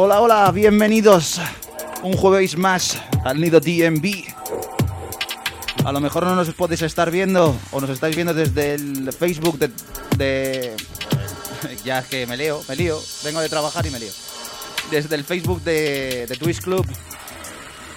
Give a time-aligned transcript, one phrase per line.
[0.00, 1.40] Hola, hola, bienvenidos
[2.04, 4.32] un jueves más al Nido DMV.
[5.84, 9.58] A lo mejor no nos podéis estar viendo o nos estáis viendo desde el Facebook
[9.58, 9.72] de...
[10.16, 10.76] de...
[11.84, 14.12] ya es que me leo, me lío, vengo de trabajar y me lío.
[14.92, 16.86] Desde el Facebook de, de Twitch Club.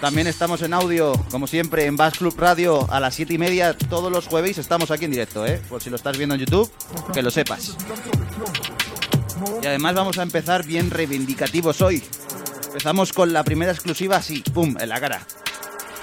[0.01, 3.77] También estamos en audio, como siempre, en Bass Club Radio a las 7 y media.
[3.77, 5.61] Todos los jueves estamos aquí en directo, ¿eh?
[5.69, 6.67] Por si lo estás viendo en YouTube,
[7.13, 7.77] que lo sepas.
[9.61, 12.03] Y además vamos a empezar bien reivindicativos hoy.
[12.67, 15.25] Empezamos con la primera exclusiva así, pum, en la cara.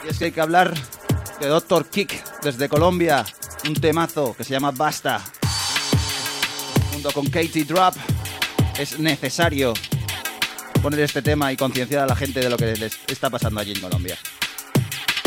[0.05, 0.75] Y es que hay que hablar
[1.41, 3.25] de Doctor Kick desde Colombia,
[3.67, 5.21] un temazo que se llama Basta.
[6.93, 7.95] Junto con Katie Drop,
[8.79, 9.73] es necesario
[10.83, 13.73] poner este tema y concienciar a la gente de lo que les está pasando allí
[13.73, 14.17] en Colombia.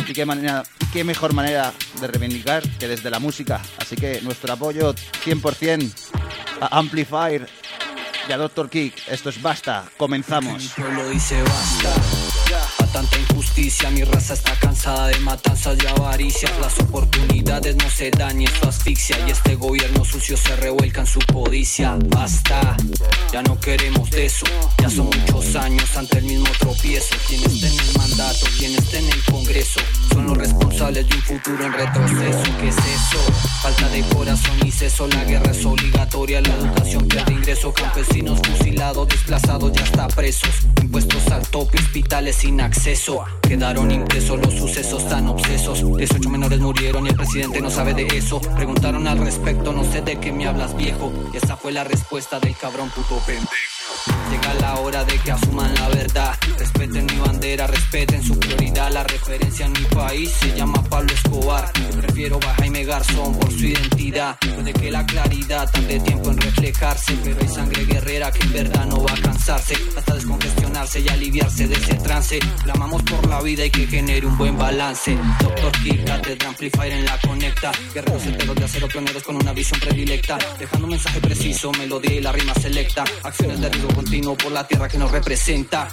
[0.08, 3.62] Y qué, manera, qué mejor manera de reivindicar que desde la música.
[3.78, 5.92] Así que nuestro apoyo 100%
[6.62, 7.48] a Amplifier
[8.28, 9.08] y a Doctor Kick.
[9.08, 10.74] Esto es Basta, comenzamos.
[10.78, 12.21] Basta.
[12.92, 16.52] Tanta injusticia, mi raza está cansada de matanzas y avaricias.
[16.60, 19.18] Las oportunidades no se dan y eso asfixia.
[19.26, 21.98] Y este gobierno sucio se revuelca en su codicia.
[22.10, 22.76] Basta,
[23.32, 24.46] ya no queremos de eso.
[24.78, 27.16] Ya son muchos años ante el mismo tropiezo.
[27.30, 29.80] Quien esté en el mandato, quien en el congreso,
[30.12, 32.44] son los responsables de un futuro en retroceso.
[32.60, 33.34] ¿Qué es eso?
[33.62, 35.08] Falta de corazón y ceso.
[35.08, 37.74] La guerra es obligatoria, la educación pierde ingreso.
[37.74, 40.50] Campesinos fusilados, desplazados, ya está presos.
[40.82, 42.81] Impuestos al tope, hospitales sin acceso.
[42.82, 45.86] Quedaron impresos los sucesos tan obsesos.
[45.98, 48.42] 18 menores murieron y el presidente no sabe de eso.
[48.42, 51.14] Preguntaron al respecto, no sé de qué me hablas viejo.
[51.32, 53.52] Y esa fue la respuesta del cabrón puto pendejo.
[54.32, 56.36] Llega la hora de que asuman la verdad.
[56.58, 58.92] Respeten mi bandera, respeten su prioridad.
[58.92, 61.72] La referencia en mi país se llama Pablo Escobar.
[61.98, 64.38] Prefiero a Jaime Garzón por su identidad.
[64.56, 67.16] Puede que la claridad tarde tiempo en reflejarse.
[67.24, 69.76] Pero hay sangre guerrera que en verdad no va a cansarse.
[69.96, 72.40] Hasta descongestionarse y aliviarse de ese trance.
[72.72, 75.18] Clamamos por la vida y que genere un buen balance.
[75.42, 77.74] Doctor Kick, Catedra Amplifier en la conecta.
[77.94, 80.38] Guerreros enteros de acero, pioneros con una visión predilecta.
[80.58, 83.04] Dejando un mensaje preciso, melodía y la rima selecta.
[83.24, 85.90] Acciones de riesgo continuo por la tierra que nos representa.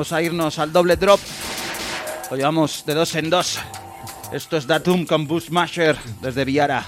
[0.00, 1.20] Vamos a irnos al doble drop.
[2.30, 3.58] Lo llevamos de dos en dos.
[4.32, 6.86] Esto es Datum con Boost Masher desde Viara.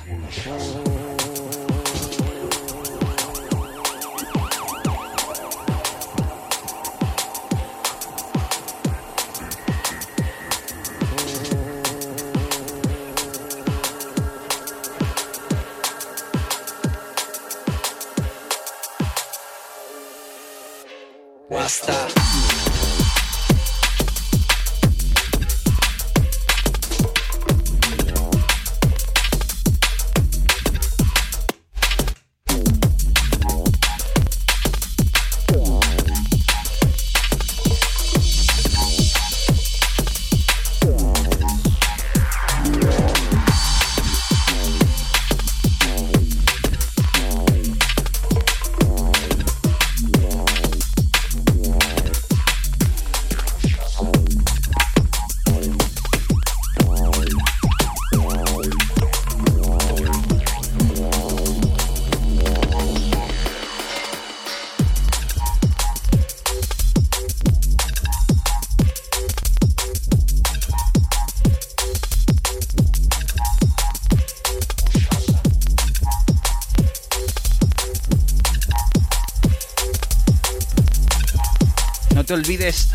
[82.43, 82.89] Olvides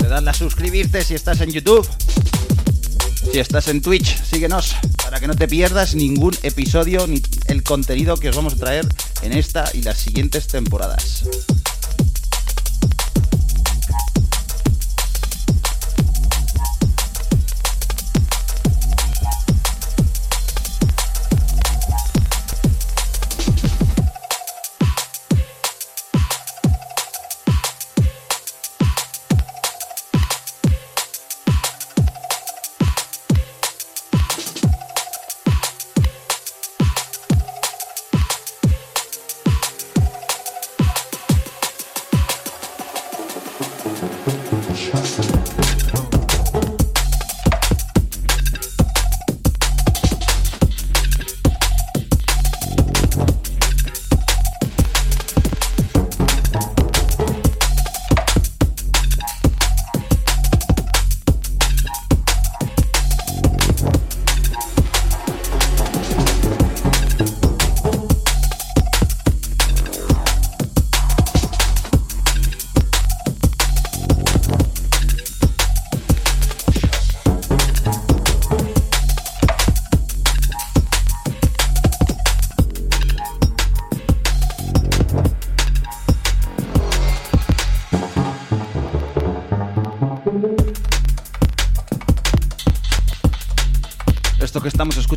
[0.00, 1.88] de darle a suscribirte si estás en YouTube.
[3.32, 4.74] Si estás en Twitch, síguenos
[5.04, 8.88] para que no te pierdas ningún episodio ni el contenido que os vamos a traer
[9.22, 11.24] en esta y las siguientes temporadas.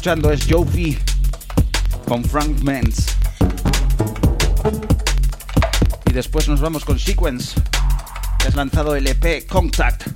[0.01, 0.98] Escuchando es Joe V
[2.07, 3.06] con Frank Menz.
[6.09, 7.53] Y después nos vamos con Sequence,
[8.39, 10.07] que has lanzado el EP Contact.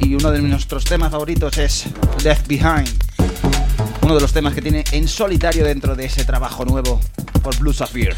[0.00, 1.84] Y uno de nuestros temas favoritos es
[2.24, 2.90] Left Behind.
[4.02, 7.00] Uno de los temas que tiene en solitario dentro de ese trabajo nuevo
[7.40, 8.16] por Blue Sapphire.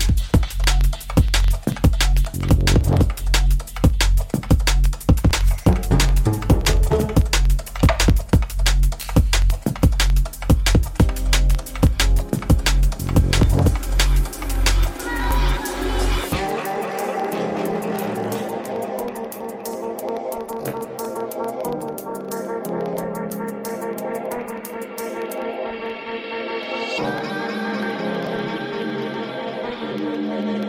[30.37, 30.66] Amen.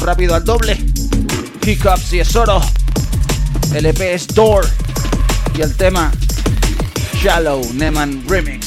[0.00, 0.78] Rápido al doble.
[1.66, 2.60] Hiccups y es oro.
[3.74, 4.66] El EP es Door.
[5.56, 6.12] Y el tema
[7.14, 8.61] Shallow Neman Remix.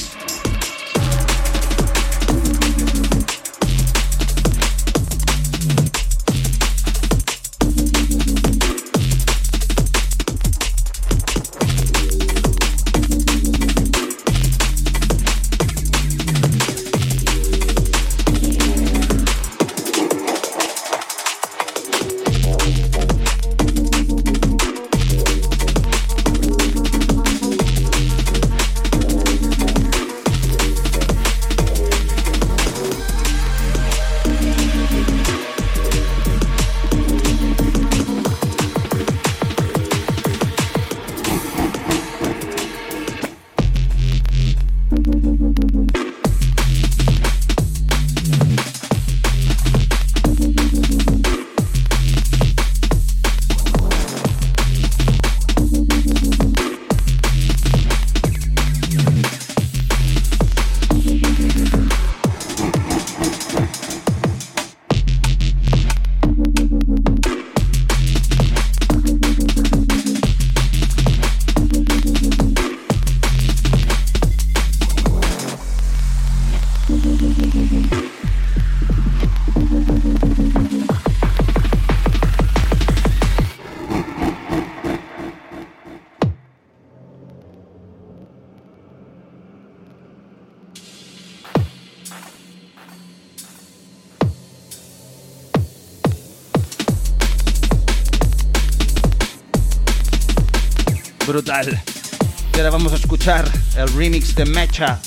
[103.96, 105.00] Remix de Mecha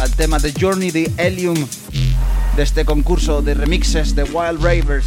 [0.00, 1.66] al tema de Journey de Helium
[2.56, 5.06] de este concurso de remixes de Wild Ravers.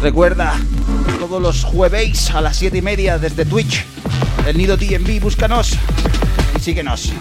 [0.00, 0.54] Recuerda,
[1.18, 3.84] todos los jueves a las 7 y media desde Twitch,
[4.46, 5.76] el Nido DMV, búscanos
[6.56, 7.12] y síguenos.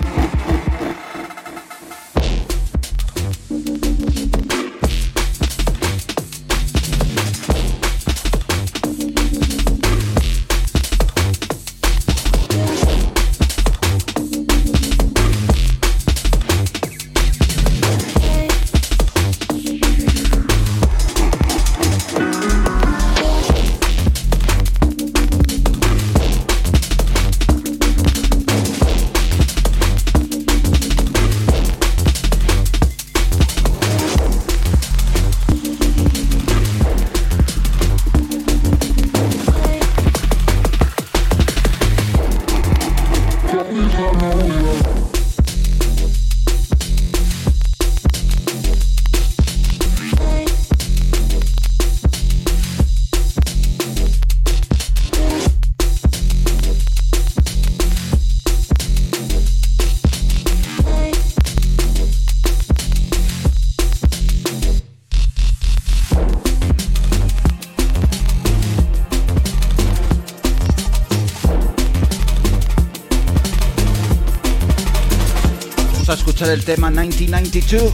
[76.47, 77.93] Escuchar el tema 1992,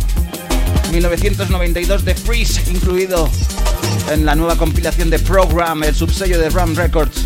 [0.92, 3.30] 1992 de Freeze, incluido
[4.12, 7.26] en la nueva compilación de Program, el subsello de Ram Records,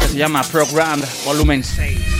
[0.00, 2.15] que se llama Program Volumen 6.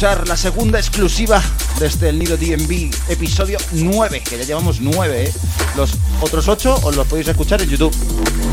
[0.00, 1.42] La segunda exclusiva
[1.80, 5.32] de este El Nido DMV, episodio 9, que ya llevamos 9, ¿eh?
[5.76, 5.90] Los
[6.20, 7.92] otros 8 os los podéis escuchar en YouTube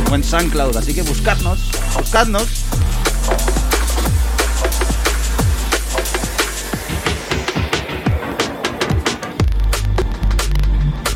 [0.10, 2.48] o en SoundCloud, así que buscadnos, buscadnos.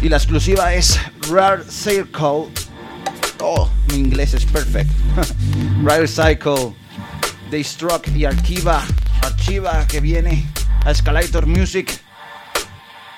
[0.03, 2.49] Y la exclusiva es Rare Circle.
[3.41, 4.93] Oh, mi inglés es perfecto.
[5.83, 6.75] Rare Cycle,
[7.49, 8.85] Destruct y Archiva
[9.87, 10.45] Que viene
[10.85, 11.89] a Escalator Music.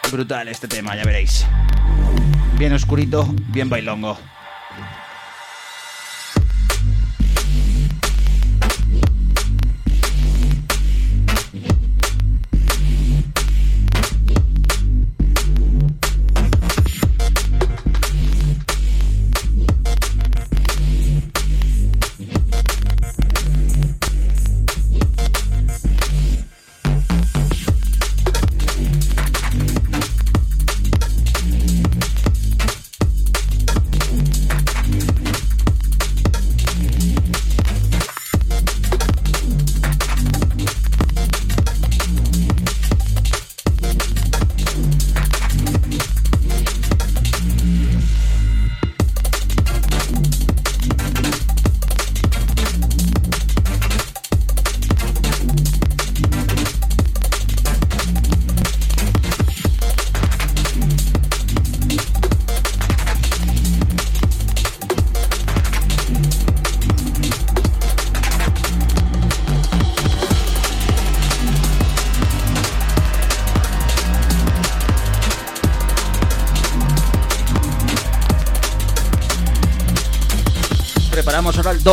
[0.09, 1.45] Brutal este tema, ya veréis.
[2.57, 4.17] Bien oscurito, bien bailongo.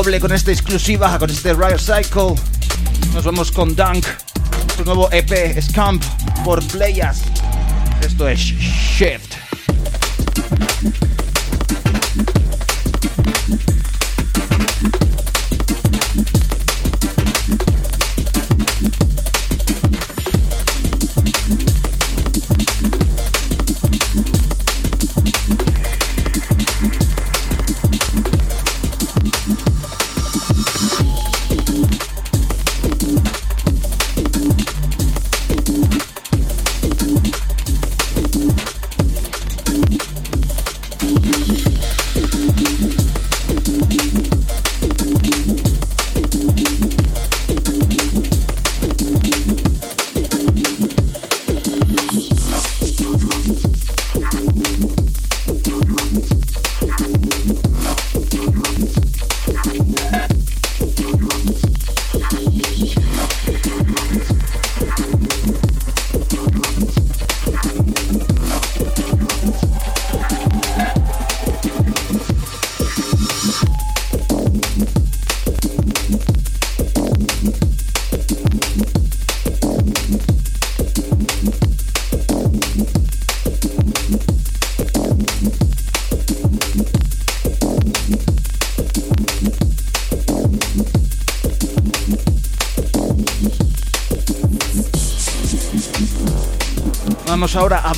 [0.02, 2.36] Doble con esta exclusiva, con este Riot Cycle.
[3.12, 4.06] Nos vamos con Dunk,
[4.76, 6.04] su nuevo EP Scamp
[6.44, 7.22] por Playas.
[8.00, 9.27] Esto es Shift.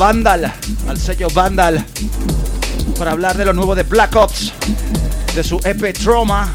[0.00, 0.50] Vandal,
[0.88, 1.85] al sello Vandal,
[2.99, 4.50] para hablar de lo nuevo de Black Ops,
[5.35, 6.54] de su EP Trauma.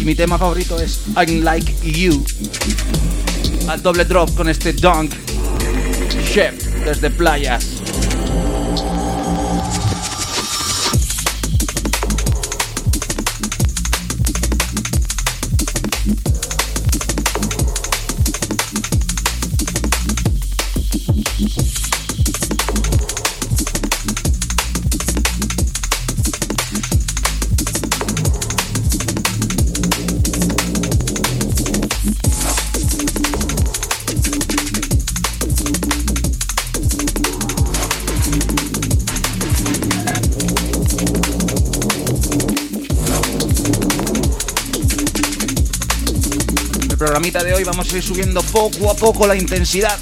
[0.00, 2.24] Y mi tema favorito es I'm Like You.
[3.68, 5.12] Al doble drop con este dunk.
[6.34, 7.75] Chef desde playas.
[47.42, 49.98] De hoy vamos a ir subiendo poco a poco la intensidad.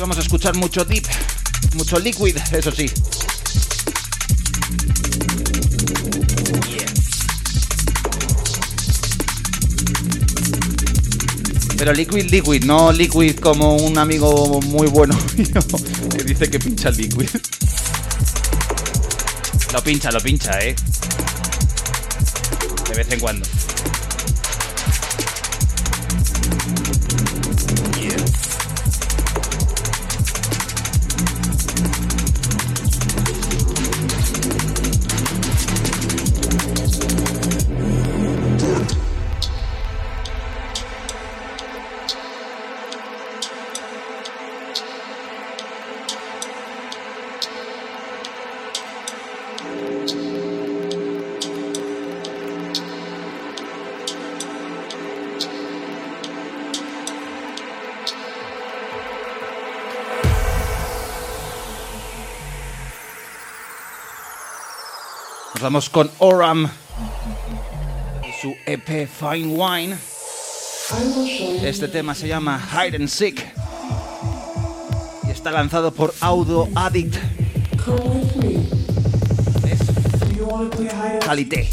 [0.00, 1.04] vamos a escuchar mucho deep,
[1.74, 2.90] mucho liquid, eso sí.
[11.76, 15.16] Pero liquid, liquid, no liquid como un amigo muy bueno
[16.16, 17.28] que dice que pincha liquid.
[19.72, 20.74] Lo pincha, lo pincha, ¿eh?
[22.88, 23.46] De vez en cuando.
[65.70, 66.68] Vamos con Oram
[68.28, 69.96] y su EP Fine Wine.
[71.62, 73.46] Este tema se llama Hide and Seek
[75.28, 77.14] y está lanzado por Audio Addict.
[79.70, 81.70] Es Calité.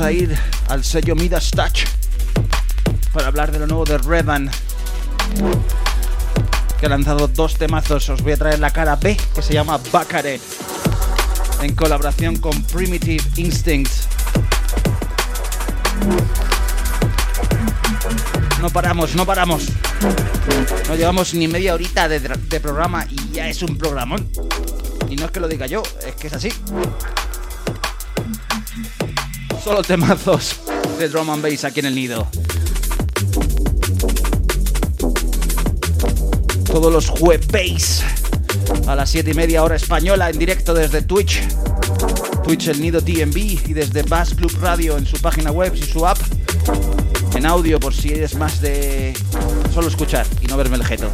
[0.00, 0.36] A ir
[0.68, 1.84] al sello Midas Touch
[3.12, 4.50] para hablar de lo nuevo de Revan,
[6.78, 8.08] que ha lanzado dos temazos.
[8.10, 10.40] Os voy a traer la cara B, que se llama Bacare,
[11.62, 13.90] en colaboración con Primitive Instinct.
[18.60, 19.68] No paramos, no paramos.
[20.88, 24.28] No llevamos ni media horita de programa y ya es un programón.
[25.08, 26.52] Y no es que lo diga yo, es que es así.
[29.66, 30.60] Solo temazos
[30.96, 32.24] de drum and bass aquí en el nido.
[36.66, 38.04] Todos los jueves
[38.86, 41.42] a las 7 y media hora española en directo desde Twitch.
[42.44, 46.06] Twitch el nido TMB y desde Bass Club Radio en su página web y su
[46.06, 46.18] app.
[47.34, 49.14] En audio por si eres más de
[49.74, 51.10] solo escuchar y no verme el jeto.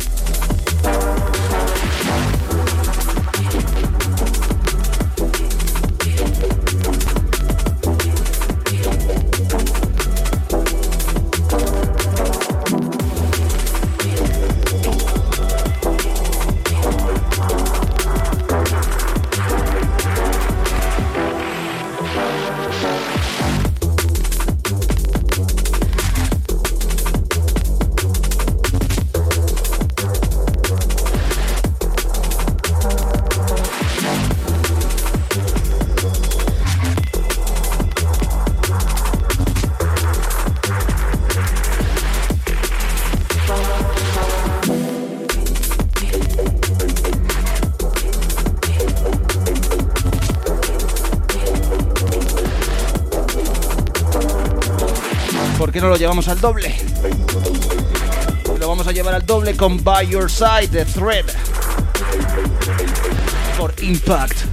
[55.82, 56.72] No lo llevamos al doble?
[58.60, 61.24] Lo vamos a llevar al doble con By Your Side de Thread
[63.58, 64.51] por Impact.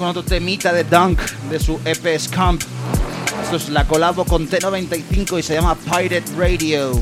[0.00, 2.62] Con otro temita de Dunk de su EP Scamp.
[3.42, 6.92] Esto es la colabo con T95 y se llama Pirate Radio.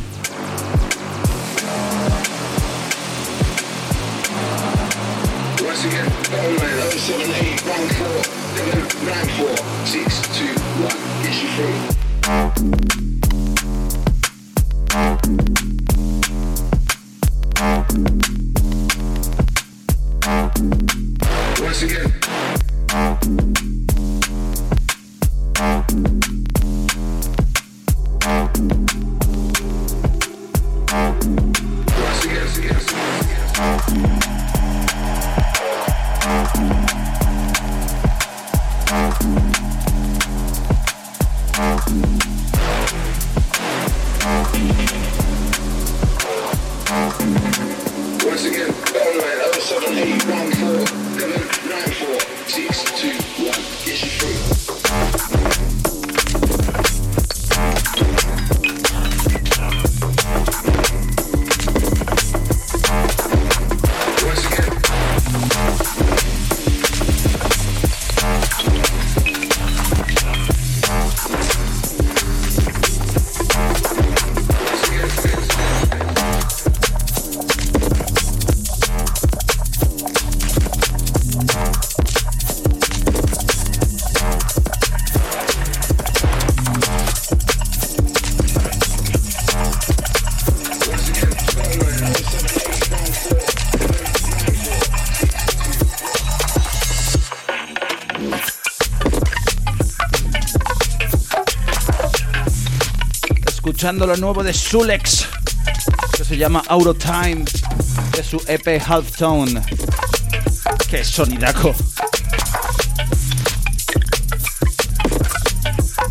[47.48, 50.86] Once again, the hotline 07814
[51.18, 53.27] 794 624.
[103.78, 105.28] Escuchando lo nuevo de Sulex,
[106.16, 107.44] que se llama Out of Time,
[108.16, 109.62] de su EP Halftone.
[110.90, 111.72] ¡Qué sonidaco!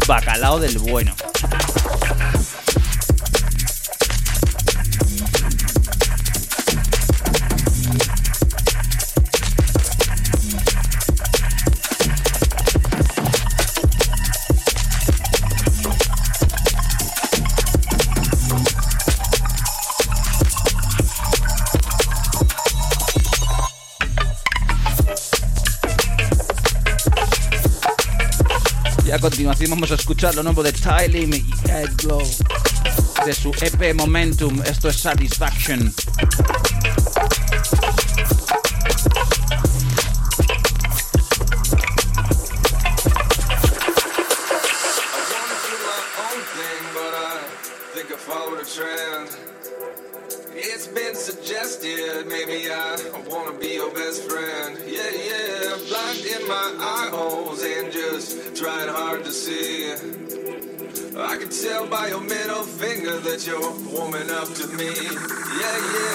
[0.08, 1.14] Bacalao del bueno.
[29.48, 32.22] Continuación vamos a escuchar lo nuevo de Tylim y Ed Glow
[33.26, 34.62] de su EP Momentum.
[34.64, 35.94] Esto es Satisfaction.
[64.30, 64.94] Up to me.
[64.94, 66.07] Yeah, yeah.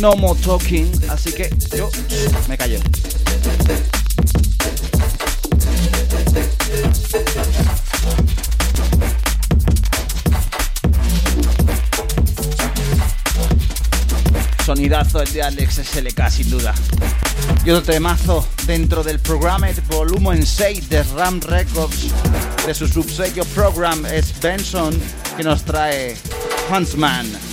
[0.00, 1.90] No More Talking, así que yo
[2.48, 2.78] me callo.
[14.64, 16.74] Sonidazo el de Alex SLK sin duda.
[17.66, 22.06] Y otro temazo dentro del programa Volumen 6 de Ram Records
[22.66, 24.98] de su subsello Program es Benson
[25.36, 26.16] que nos trae
[26.70, 27.49] Huntsman.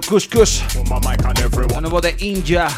[0.00, 2.68] Escuchando nuevo de Inja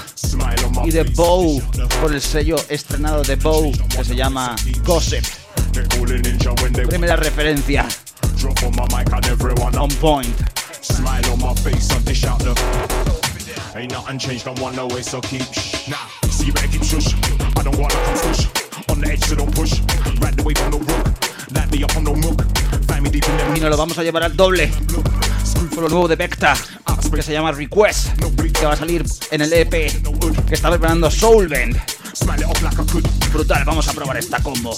[0.84, 1.62] y de Bow
[2.00, 5.24] por el sello estrenado de Bow que se llama Gossip.
[6.88, 7.86] Primera referencia.
[9.78, 10.34] On point.
[10.80, 12.54] Smile on my face, on dish out the.
[13.74, 15.88] Ain't nothing changed, don't want no way, so keep shh.
[15.88, 15.96] Nah,
[16.28, 17.14] see you better keep shush.
[17.56, 17.88] I don't come
[18.22, 18.46] push.
[18.90, 19.80] On the edge, so don't push.
[20.20, 21.24] Right away from the rook.
[21.52, 22.42] Light me up on no mook.
[22.86, 23.56] Find me deep in the.
[23.56, 24.70] Y nos lo vamos a llevar al doble.
[25.74, 26.54] Por lo nuevo de Vecta,
[27.14, 28.08] que se llama Request,
[28.52, 31.80] que va a salir en el EP que está preparando Soulbend.
[33.32, 34.76] Brutal, vamos a probar esta combo.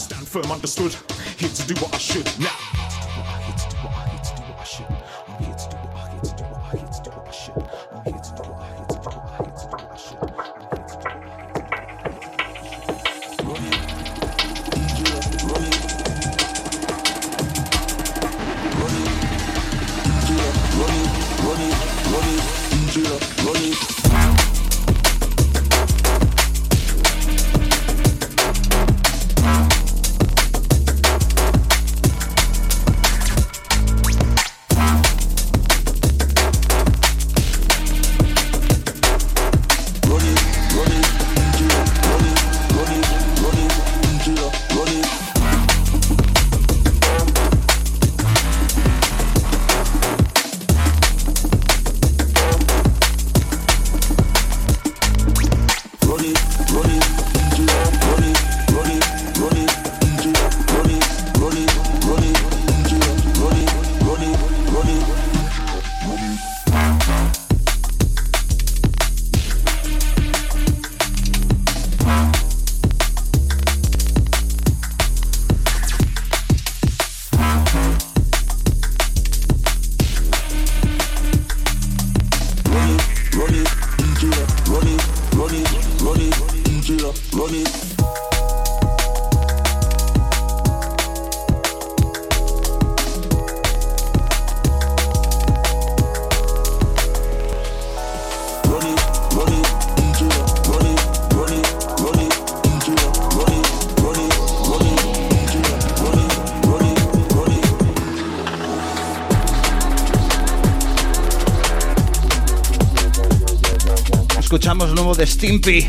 [115.15, 115.87] De Stimpy,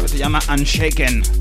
[0.00, 1.39] que se llama Unshaken.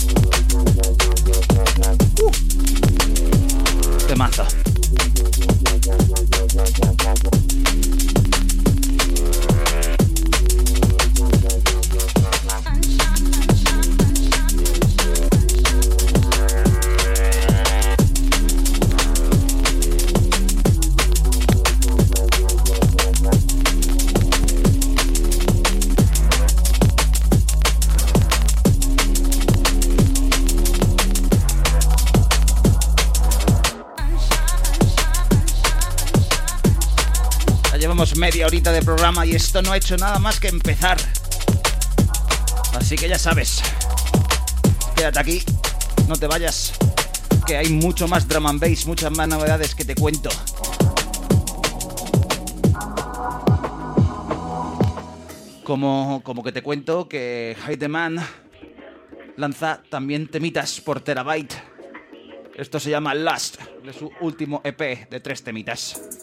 [38.60, 40.97] De programa y esto no ha hecho nada más que empezar.
[42.74, 43.62] Así que ya sabes,
[44.95, 45.41] quédate aquí,
[46.10, 46.74] no te vayas,
[47.47, 50.30] que hay mucho más drum and bass, muchas más novedades que te cuento.
[55.64, 58.20] Como, como que te cuento que Hide Man
[59.38, 61.53] lanza también temitas por terabyte.
[62.57, 66.18] Esto se llama Last, de su último EP de tres temitas.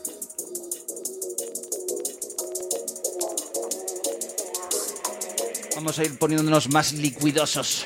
[5.76, 7.84] Vamos a ir poniéndonos más liquidosos.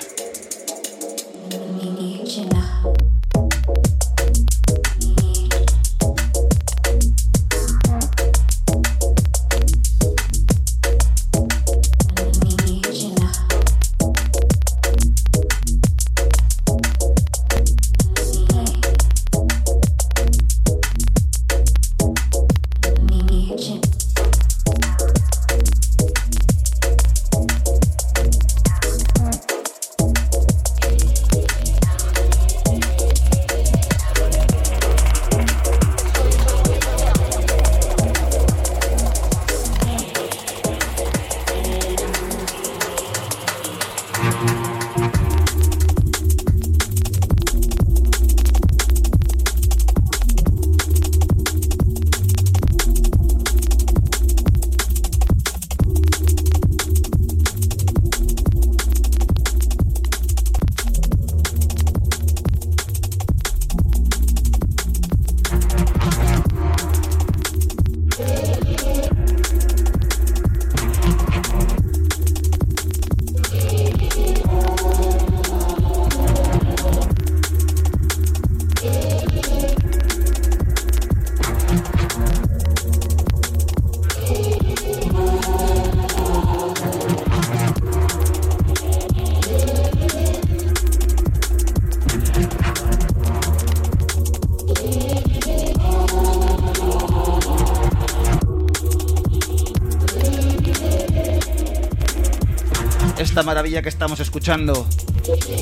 [103.82, 104.86] Que estamos escuchando.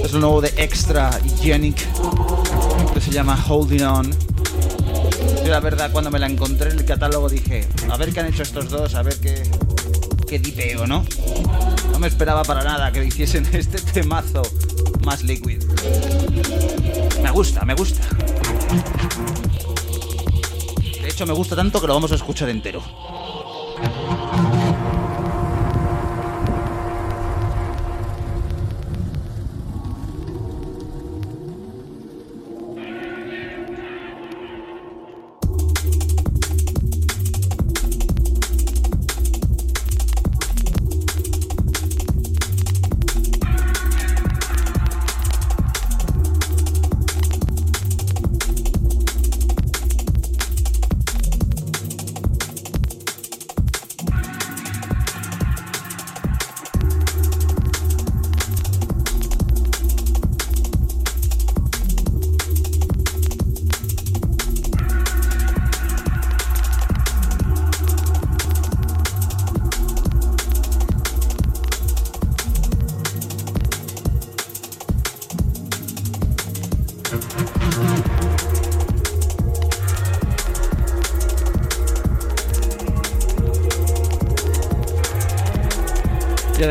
[0.03, 1.77] Es lo nuevo de Extra y Genic,
[2.93, 4.11] que se llama Holding On.
[5.45, 8.27] Yo la verdad cuando me la encontré en el catálogo dije, a ver qué han
[8.27, 9.43] hecho estos dos, a ver qué,
[10.27, 11.05] qué dipeo, ¿no?
[11.93, 14.43] No me esperaba para nada que hiciesen este temazo
[15.05, 15.63] más liquid.
[17.23, 18.01] Me gusta, me gusta.
[21.03, 22.83] De hecho me gusta tanto que lo vamos a escuchar entero.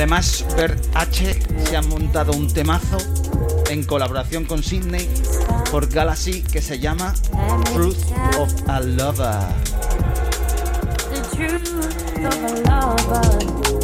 [0.07, 2.97] Además, Bert H se ha montado un temazo
[3.69, 5.05] en colaboración con Sydney
[5.69, 7.13] por Galaxy que se llama
[7.73, 8.05] Truth
[8.39, 9.39] of a Lover.
[11.11, 13.76] The truth of a lover.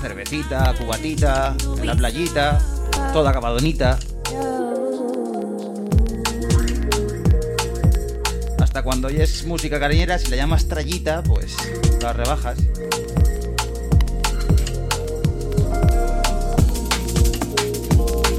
[0.00, 2.58] Cervecita, cubatita, la playita,
[3.12, 3.98] toda acabadonita.
[8.60, 11.54] Hasta cuando oyes música cariñera, si la llamas trallita, pues
[12.00, 12.58] la rebajas.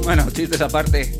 [0.02, 1.16] Bueno, chistes aparte.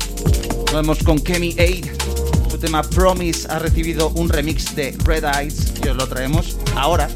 [0.65, 2.49] Nos vemos con Kemi 8.
[2.49, 7.07] Su tema Promise ha recibido un remix de Red Eyes y os lo traemos ahora.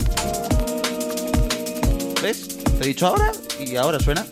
[2.88, 4.25] Dicho ahora y ahora suena.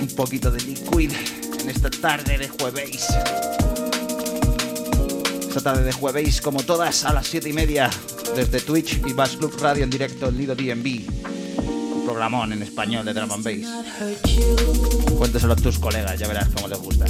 [0.00, 1.12] Un poquito de liquid
[1.60, 3.06] en esta tarde de jueves.
[5.46, 7.88] Esta tarde de jueves, como todas, a las 7 y media,
[8.34, 11.08] desde Twitch y Bass Club Radio en directo en Nido DMV.
[11.94, 13.68] Un programón en español de Drum and Bass.
[15.16, 17.04] Cuéntaselo a tus colegas, ya verás cómo les gusta.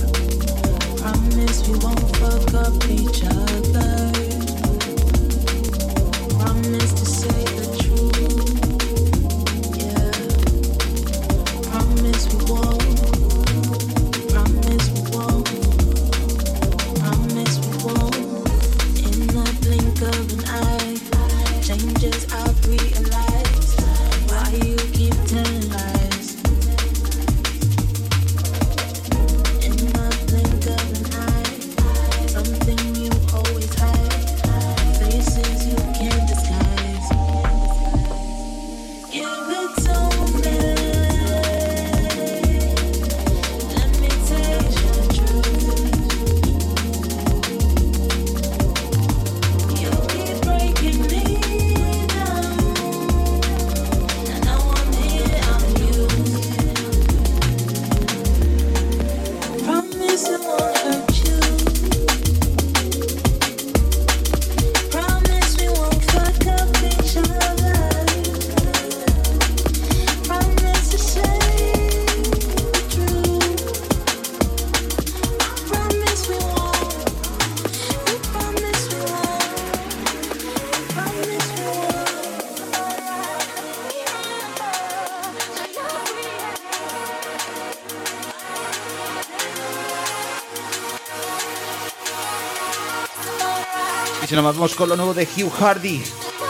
[94.30, 96.00] Si nos vamos con lo nuevo de Hugh Hardy,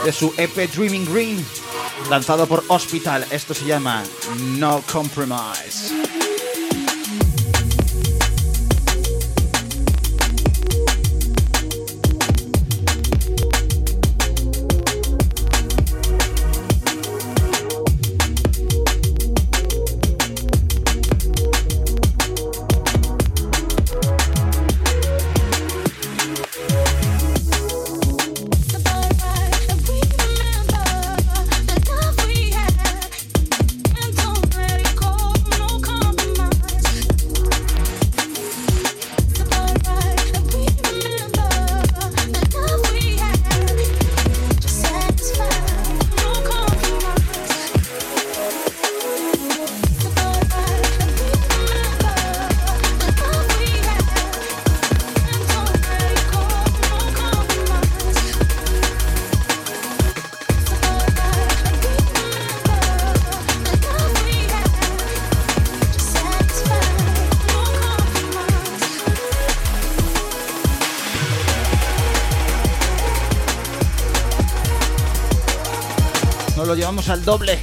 [0.04, 1.46] de su EP Dreaming Green,
[2.10, 3.24] lanzado por Hospital.
[3.30, 4.02] Esto se llama
[4.58, 5.99] No Compromise.
[77.10, 77.58] Al doble.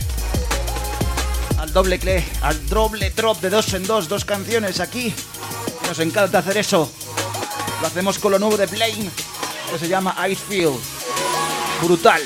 [1.58, 5.14] Al doble cle, al doble drop de dos en dos, dos canciones aquí.
[5.88, 6.92] Nos encanta hacer eso.
[7.82, 9.10] Lo hacemos con lo nuevo de Blame,
[9.72, 10.78] que se llama Icefield.
[11.82, 12.22] Brutal.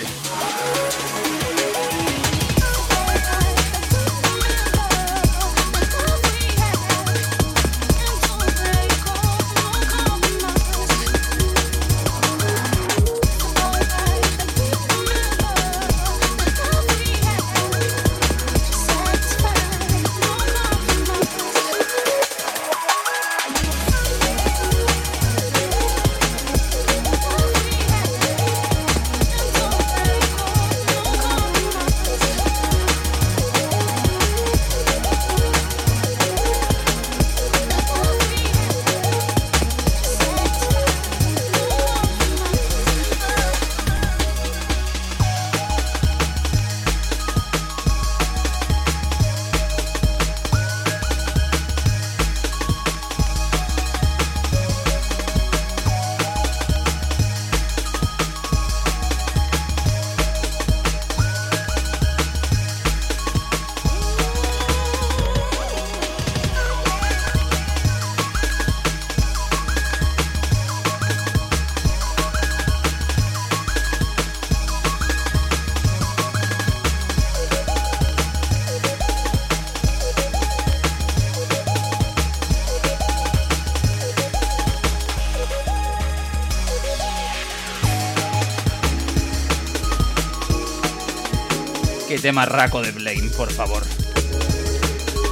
[92.31, 93.83] Tema raco de Blame, por favor.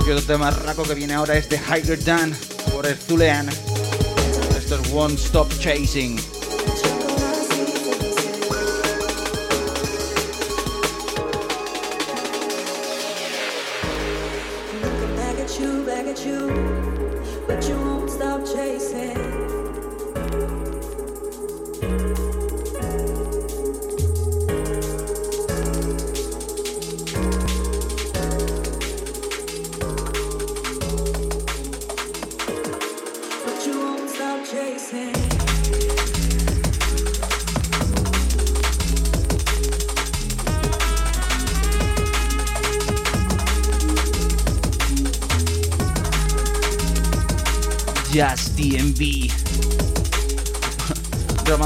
[0.06, 2.36] Y otro tema raco que viene ahora es de Higher Dan
[2.74, 3.48] por Ertulean.
[4.58, 6.18] Esto es One Stop Chasing.
[15.16, 16.48] Back at you, back at you,
[17.48, 19.49] but you won't stop chasing.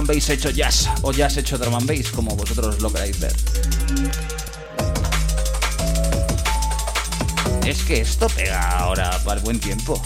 [0.10, 3.34] And hecho jazz o jazz hecho drum and bass, como vosotros lo queráis ver.
[7.66, 10.02] Es que esto pega ahora para el buen tiempo.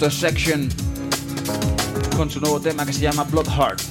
[0.00, 0.66] Esto es Section
[2.16, 3.82] con su nuevo tema que se llama Bloodheart.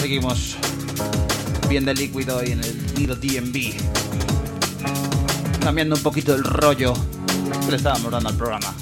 [0.00, 0.56] Seguimos
[1.68, 3.74] bien de líquido hoy en el Nido DMV.
[5.60, 6.94] Cambiando un poquito el rollo
[7.64, 8.74] que le estábamos dando al programa.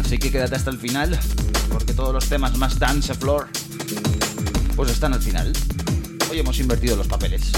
[0.00, 1.20] Así que quédate hasta el final,
[1.70, 3.48] porque todos los temas más dance floor
[4.74, 5.52] pues están al final.
[6.30, 7.52] Hoy hemos invertido los papeles.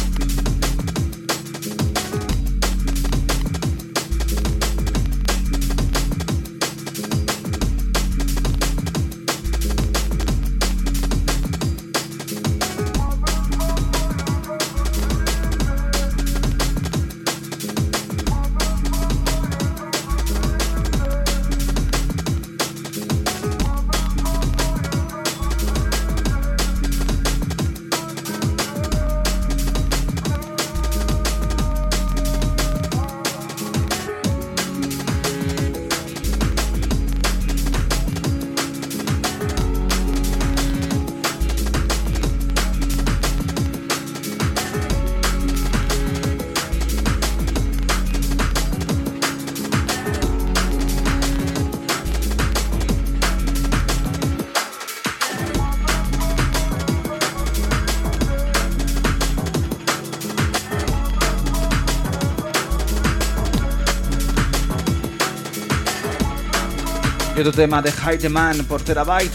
[67.47, 69.31] Otro tema de High Demand por Terabyte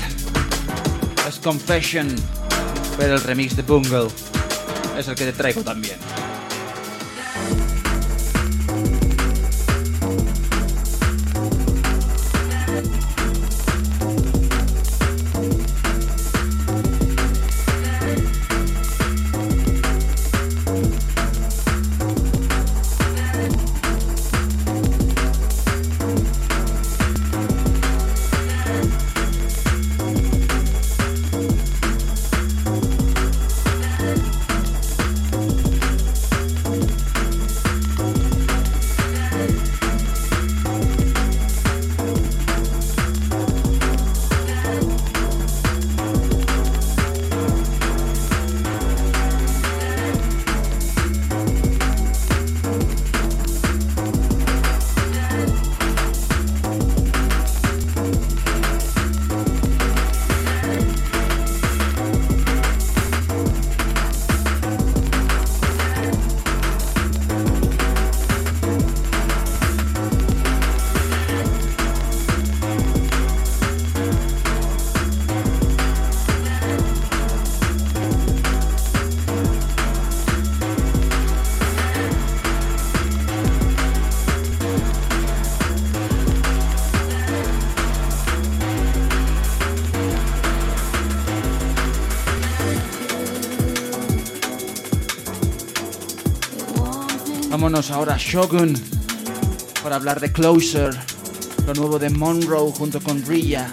[1.27, 2.07] es Confession,
[2.97, 4.07] pero el remix de Bungle
[4.97, 5.99] es el que te traigo también.
[97.79, 98.73] Ahora a Shogun
[99.81, 100.93] para hablar de Closer,
[101.65, 103.71] lo nuevo de Monroe junto con Rilla.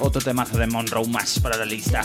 [0.00, 2.02] Otro temazo de Monroe más para la lista.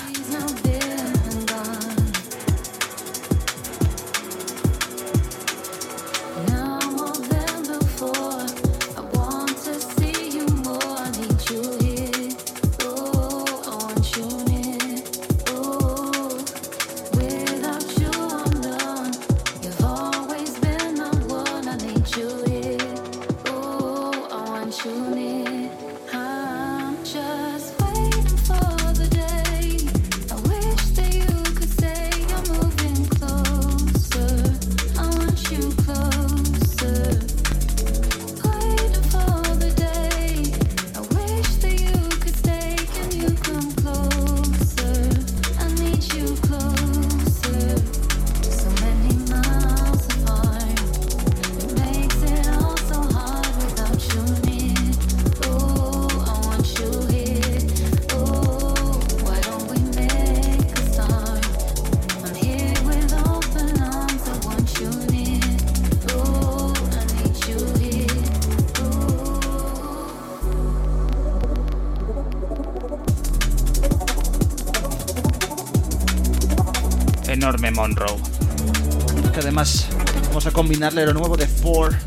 [80.80, 81.98] Combinarle lo nuevo de 4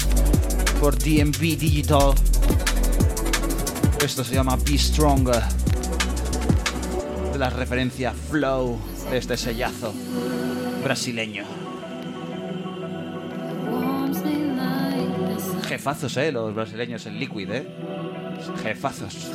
[0.80, 2.14] por DMV Digital.
[4.02, 5.42] Esto se llama Be Stronger.
[7.38, 8.78] La referencia Flow
[9.10, 9.92] de este sellazo
[10.82, 11.44] brasileño.
[15.68, 17.66] Jefazos, eh, los brasileños en Liquid, eh.
[18.62, 19.32] Jefazos.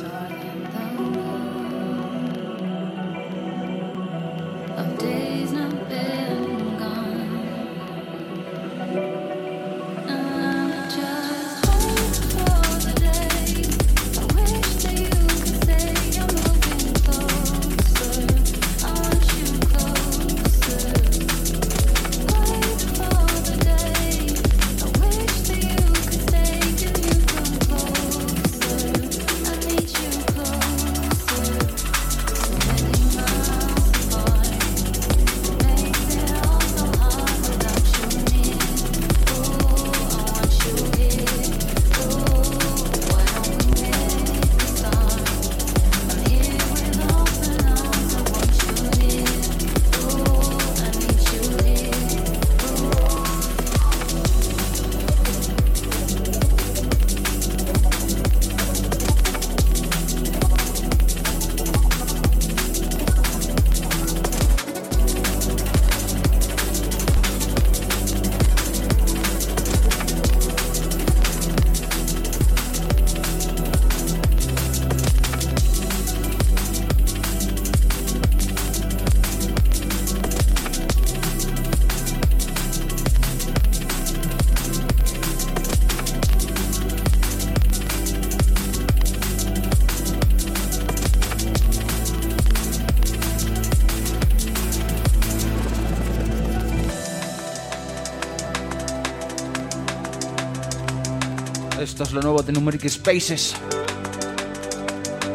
[101.98, 103.56] Esto es lo nuevo de Numeric Spaces.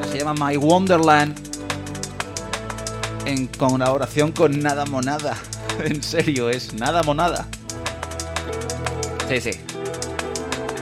[0.09, 1.37] Se llama My Wonderland.
[3.25, 5.35] En colaboración con Nada Monada.
[5.83, 7.45] En serio, es Nada Monada.
[9.27, 9.51] Sí, sí.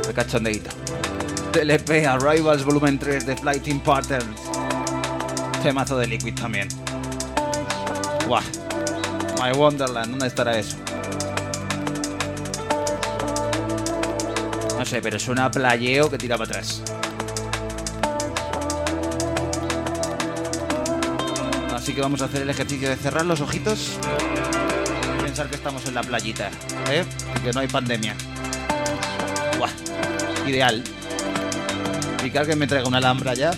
[0.06, 0.70] De cachondeito.
[1.56, 4.40] EP Arrivals Volumen 3 de Flighting Patterns.
[5.64, 6.68] Temazo de Liquid también.
[8.28, 8.44] Guau.
[9.42, 10.78] My Wonderland, ¿dónde estará eso?
[14.92, 16.84] Sé, pero suena playeo que tira para atrás.
[21.74, 23.98] Así que vamos a hacer el ejercicio de cerrar los ojitos
[25.18, 26.50] y pensar que estamos en la playita,
[26.90, 27.06] ¿eh?
[27.42, 28.16] Que no hay pandemia.
[29.58, 29.72] Buah,
[30.46, 30.84] ideal.
[32.22, 33.52] Y que alguien me traiga una alhambra ya.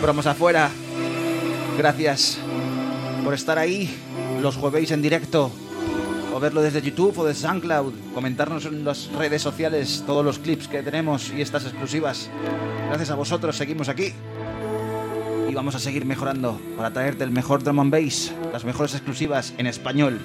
[0.00, 0.70] Promos afuera.
[1.76, 2.38] Gracias
[3.22, 3.94] por estar ahí.
[4.40, 5.50] Los jueves en directo.
[6.34, 7.92] O verlo desde YouTube o de SoundCloud.
[8.14, 12.30] Comentarnos en las redes sociales todos los clips que tenemos y estas exclusivas.
[12.88, 14.14] Gracias a vosotros seguimos aquí.
[15.48, 18.32] Y vamos a seguir mejorando para traerte el mejor drum and bass.
[18.54, 20.18] Las mejores exclusivas en español.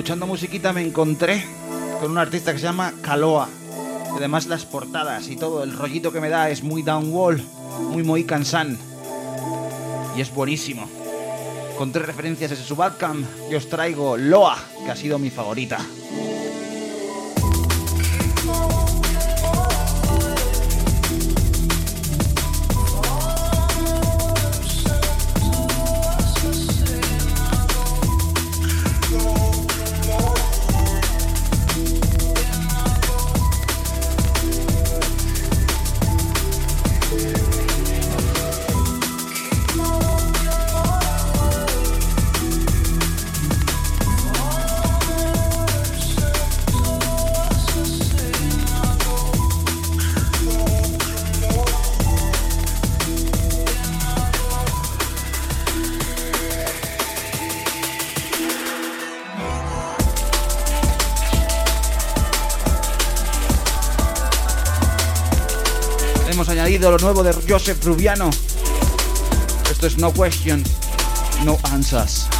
[0.00, 1.44] Escuchando musiquita me encontré
[2.00, 3.50] con un artista que se llama Kaloa.
[4.14, 7.42] Y Además las portadas y todo el rollito que me da es muy downwall,
[7.90, 8.78] muy Mohican Sun.
[10.16, 10.88] Y es buenísimo.
[11.76, 15.78] Con tres referencias en su Bandcamp, yo os traigo Loa, que ha sido mi favorita.
[66.90, 68.30] Lo nuevo de Joseph Rubiano.
[69.70, 70.64] Esto es No Question,
[71.44, 72.39] No Answers.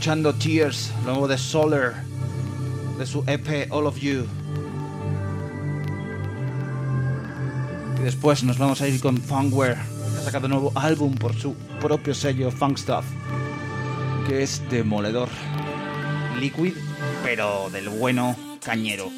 [0.00, 2.02] Tears, lo nuevo de Solar,
[2.98, 4.24] de su EP All of You.
[7.98, 11.34] Y después nos vamos a ir con Funkware, que ha sacado un nuevo álbum por
[11.34, 13.04] su propio sello Funk Stuff,
[14.26, 15.28] que es demoledor.
[16.38, 16.72] Liquid,
[17.22, 18.34] pero del bueno
[18.64, 19.10] cañero.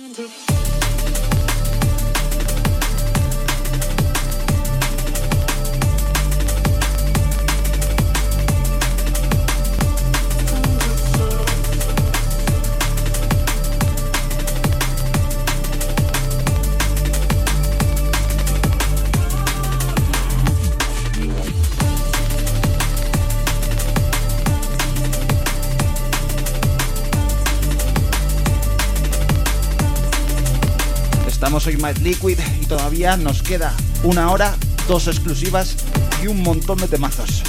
[31.90, 33.74] Liquid y todavía nos queda
[34.04, 34.56] una hora,
[34.86, 35.76] dos exclusivas
[36.22, 37.42] y un montón de temazos.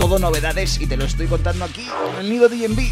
[0.00, 2.90] Todo novedades y te lo estoy contando aquí en el Nido DMV.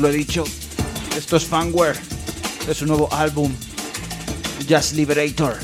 [0.00, 0.44] Lo he dicho,
[1.16, 1.98] esto es Fanware
[2.66, 3.52] de su nuevo álbum
[4.68, 5.58] Just Liberator.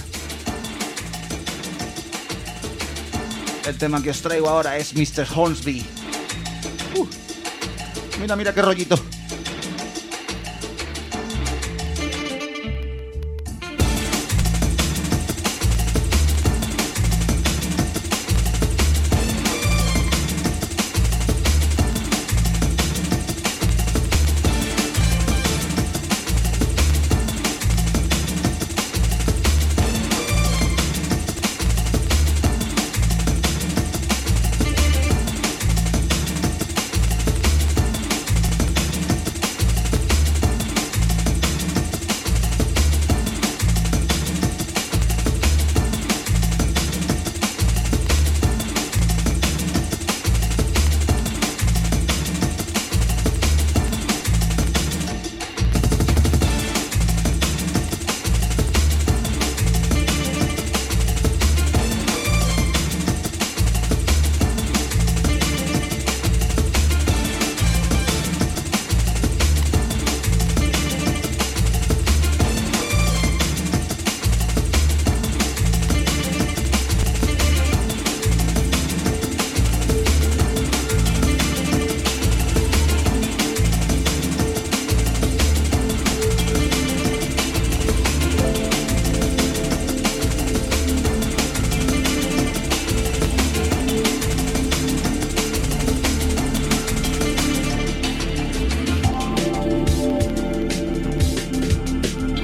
[3.66, 5.26] El tema que os traigo ahora es Mr.
[5.34, 5.84] Hornsby.
[6.96, 7.06] Uh,
[8.20, 8.98] mira, mira qué rollito.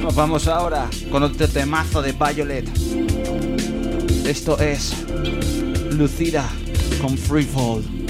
[0.02, 2.68] Nos vamos ahora con otro temazo de Violet.
[4.26, 4.94] Esto es
[5.92, 6.48] Lucida
[7.00, 8.01] con Freefall.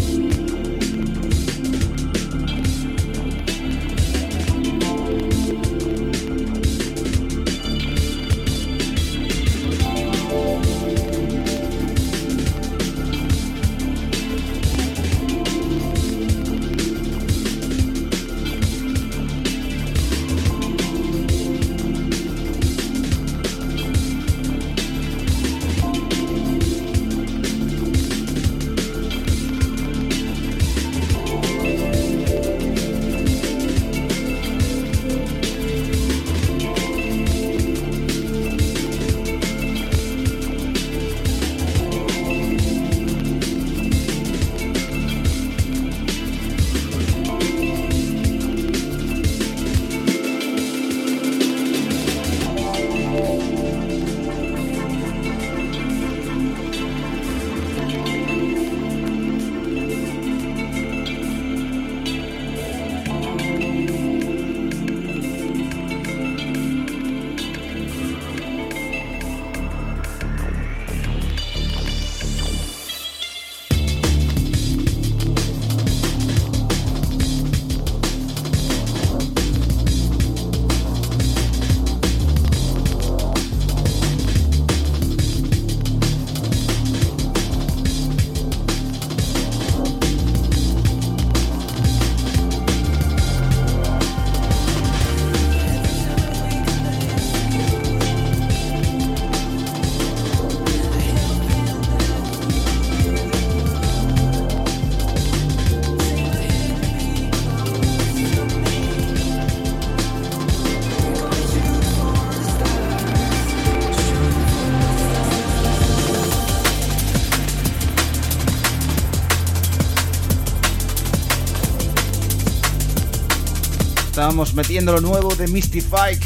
[124.32, 126.18] Estábamos metiendo lo nuevo de Mystify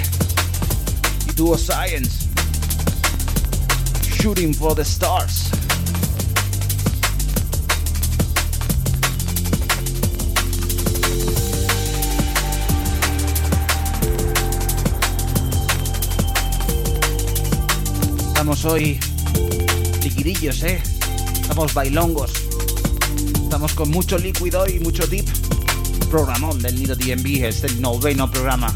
[1.29, 2.29] y Duo Science.
[4.21, 5.51] Shooting for the Stars.
[18.29, 19.01] Estamos hoy
[20.05, 20.81] liquidillos, ¿eh?
[21.43, 22.31] Estamos bailongos.
[23.43, 25.27] Estamos con mucho líquido y mucho deep
[26.07, 28.75] programón del Nido DMV, es el noveno programa.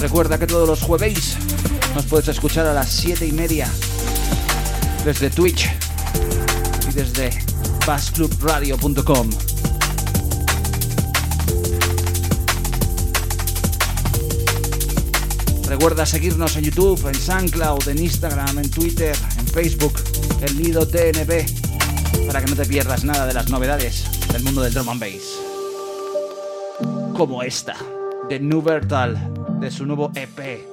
[0.00, 1.36] Recuerda que todos los jueves
[1.94, 3.70] nos puedes escuchar a las 7 y media
[5.06, 5.70] desde Twitch
[6.88, 7.30] y desde
[7.86, 9.30] bassclubradio.com.
[15.68, 19.94] Recuerda seguirnos en YouTube, en SoundCloud, en Instagram, en Twitter, en Facebook,
[20.42, 24.74] el Nido TNB, para que no te pierdas nada de las novedades del mundo del
[24.74, 25.38] drum and bass.
[27.16, 27.76] Como esta,
[28.28, 29.16] de Nubertal,
[29.60, 30.66] de su nuevo EP,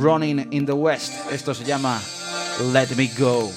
[0.00, 1.12] Running in the West.
[1.32, 2.00] Esto se llama
[2.72, 3.50] Let Me Go.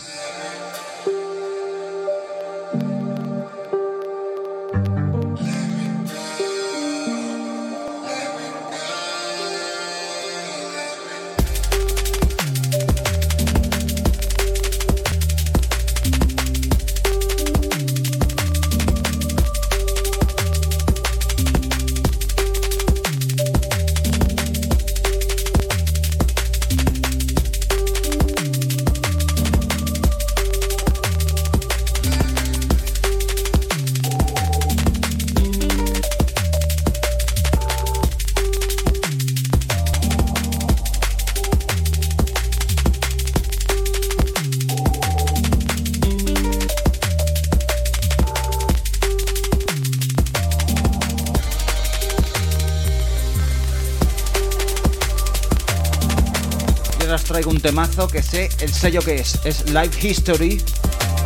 [57.64, 59.40] Temazo que sé el sello que es.
[59.46, 60.62] Es Life History,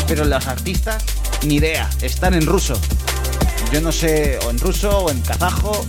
[0.08, 1.04] pero los artistas,
[1.44, 2.80] ni idea, están en ruso.
[3.74, 5.84] Yo no sé, o en ruso o en kazajo,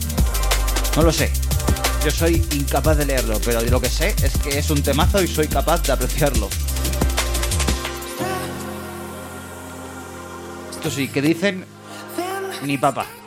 [0.97, 1.31] no lo sé.
[2.03, 5.29] Yo soy incapaz de leerlo, pero lo que sé es que es un temazo y
[5.29, 6.49] soy capaz de apreciarlo.
[10.71, 11.67] Esto sí, que dicen
[12.65, 13.18] ni papa.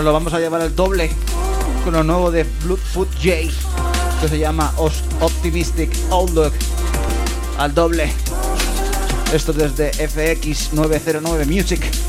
[0.00, 1.10] Nos lo vamos a llevar al doble
[1.84, 3.52] con lo nuevo de Bloodfoot J,
[4.22, 6.54] que se llama Optimistic Outlook.
[7.58, 8.10] Al doble.
[9.34, 11.99] Esto desde FX909 Music.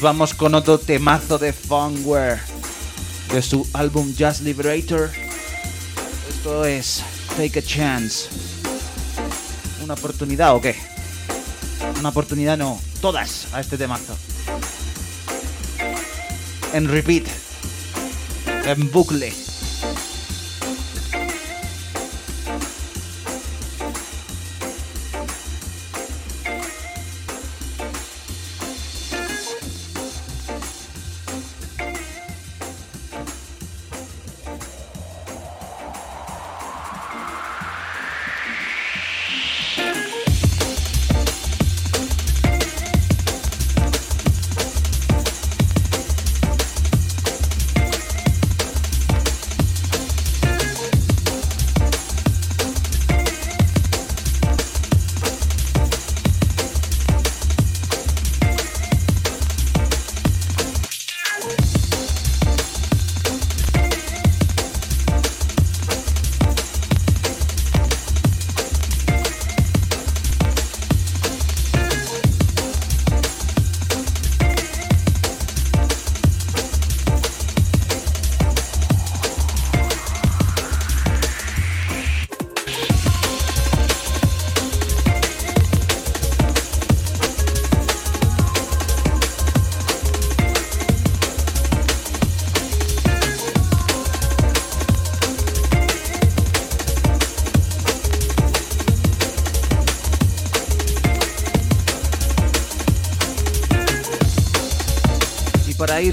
[0.00, 2.38] Vamos con otro temazo de Funware
[3.32, 5.10] de su álbum Just Liberator.
[6.28, 7.02] Esto es
[7.36, 8.28] Take a Chance.
[9.82, 10.76] ¿Una oportunidad o qué?
[11.98, 14.16] Una oportunidad no, todas a este temazo.
[16.72, 17.26] En repeat.
[18.66, 19.47] En bucle.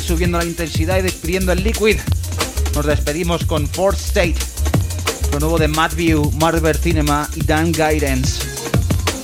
[0.05, 1.97] Subiendo la intensidad y despidiendo el liquid,
[2.75, 4.35] nos despedimos con Fourth State,
[5.31, 8.43] lo nuevo de Matt View, Marver Cinema y Dan Guidance.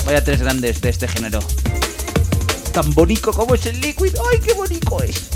[0.06, 1.40] Vaya tres grandes de este género.
[2.74, 5.30] Tan bonito como es el liquid, ¡ay qué bonito es!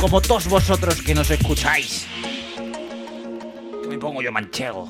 [0.00, 2.06] Como todos vosotros que nos escucháis.
[3.82, 4.88] Que me pongo yo manchego.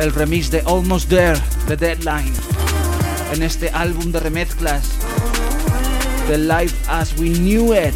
[0.00, 2.32] El remix de Almost There, The Deadline,
[3.34, 4.84] en este álbum de remezclas
[6.26, 7.94] The Life as We Knew It,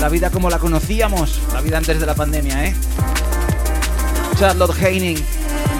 [0.00, 2.74] la vida como la conocíamos, la vida antes de la pandemia, ¿eh?
[4.38, 5.18] Charlotte Heining,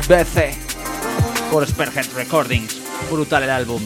[0.09, 0.55] BC,
[1.51, 2.79] por Spearhead Recordings,
[3.11, 3.83] brutal el álbum.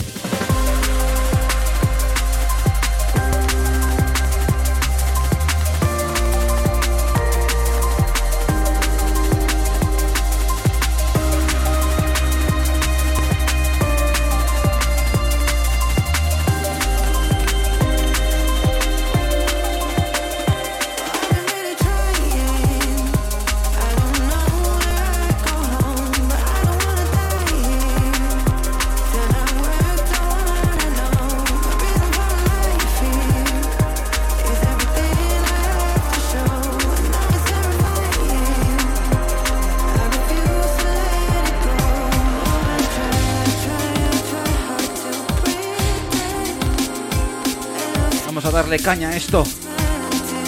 [48.86, 49.42] Caña esto.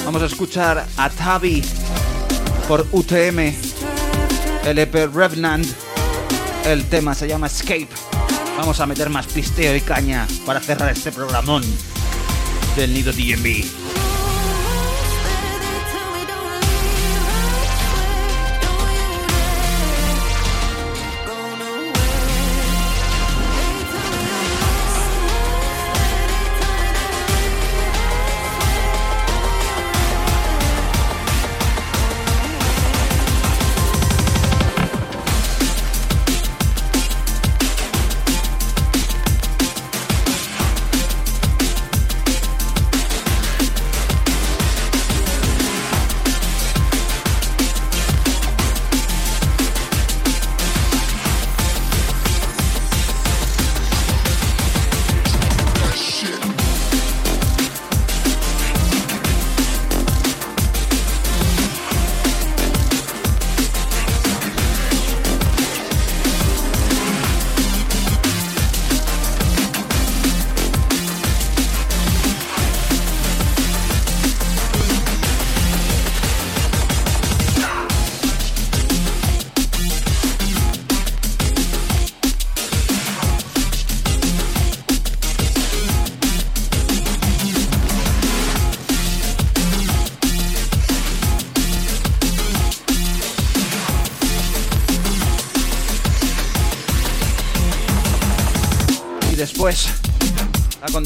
[0.05, 1.61] Vamos a escuchar a Tavi
[2.69, 3.53] por UTM,
[4.65, 5.67] el EP Revenant.
[6.65, 7.89] El tema se llama Escape.
[8.57, 11.65] Vamos a meter más pisteo y caña para cerrar este programón
[12.77, 13.88] del Nido DMV.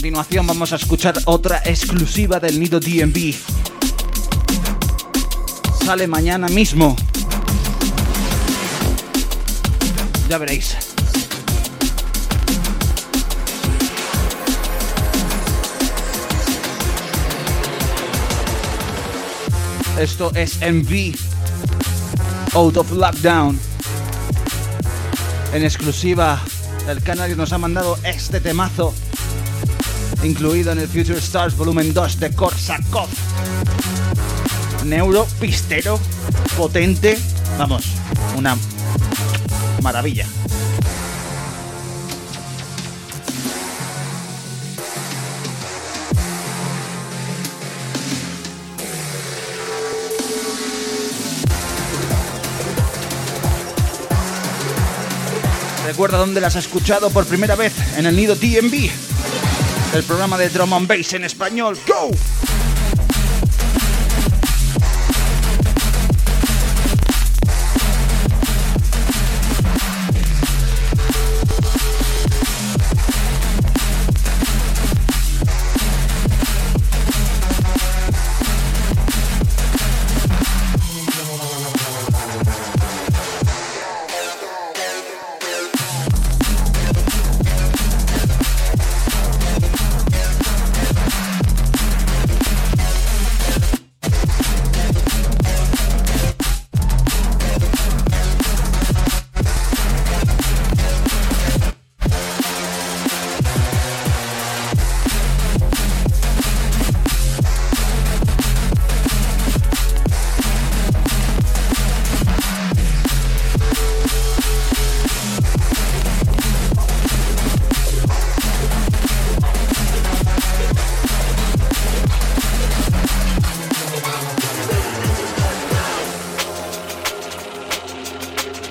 [0.02, 3.36] Continuación, vamos a escuchar otra exclusiva del Nido DMV.
[5.84, 6.96] Sale mañana mismo.
[10.28, 10.76] Ya veréis.
[20.00, 21.14] Esto es MV
[22.54, 23.56] Out of Lockdown.
[25.54, 26.42] En exclusiva,
[26.88, 28.92] el canario nos ha mandado este temazo,
[30.22, 33.08] incluido en el Future Stars Volumen 2 de Korsakov.
[34.84, 35.98] Neuro, pistero,
[36.56, 37.18] potente,
[37.58, 37.84] vamos,
[38.36, 38.56] una
[39.82, 40.26] maravilla.
[55.92, 58.90] Recuerda dónde las has escuchado por primera vez en el Nido DMV,
[59.94, 61.76] el programa de Drum and Bass en español.
[61.86, 62.10] ¡Go!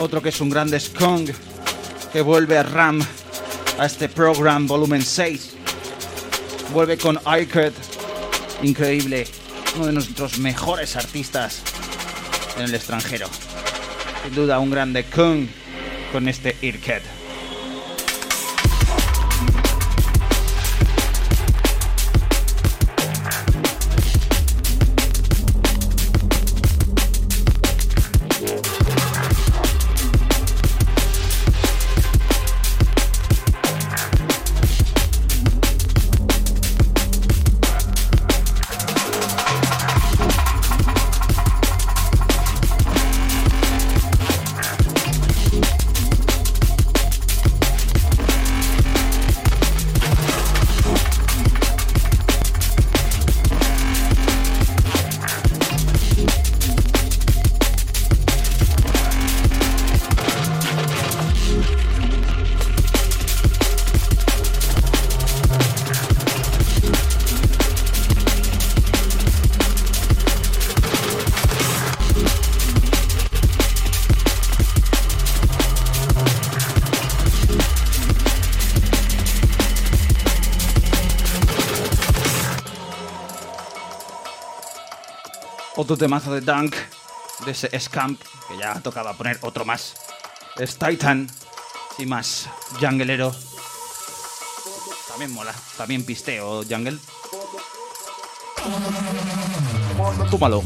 [0.02, 1.30] Otro que es un grande skunk
[2.12, 3.06] que vuelve a RAM
[3.78, 5.52] a este program volumen 6.
[6.74, 7.74] Vuelve con iCut,
[8.64, 9.28] increíble,
[9.76, 11.62] uno de nuestros mejores artistas
[12.58, 13.28] en el extranjero.
[14.24, 15.48] Sin duda un grande Kung
[16.12, 17.21] con este Irket.
[85.82, 86.76] Otro temazo de Dunk,
[87.44, 89.96] de ese Scamp, que ya tocaba poner otro más.
[90.60, 91.28] Es Titan,
[91.98, 92.48] y más
[92.80, 93.34] Junglero.
[95.08, 97.00] También mola, también pisteo Jungle.
[100.30, 100.62] Tómalo.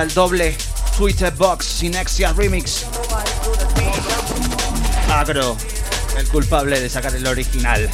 [0.00, 0.56] Al doble.
[0.96, 2.86] Twitter Box Sinexia Remix.
[5.12, 5.58] Agro,
[6.16, 7.90] el culpable de sacar el original.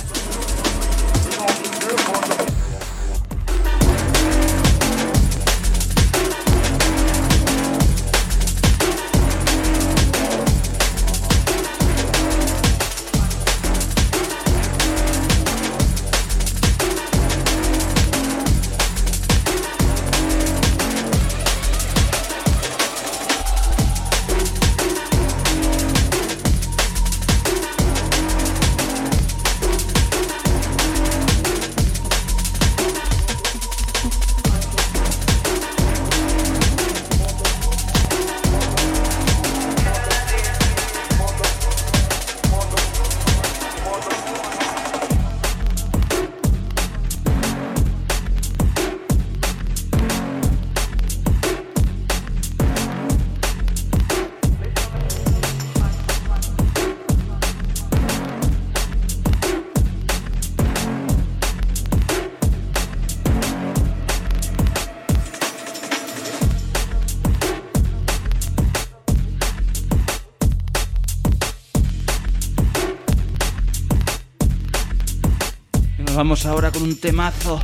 [76.16, 77.60] Vamos ahora con un temazo.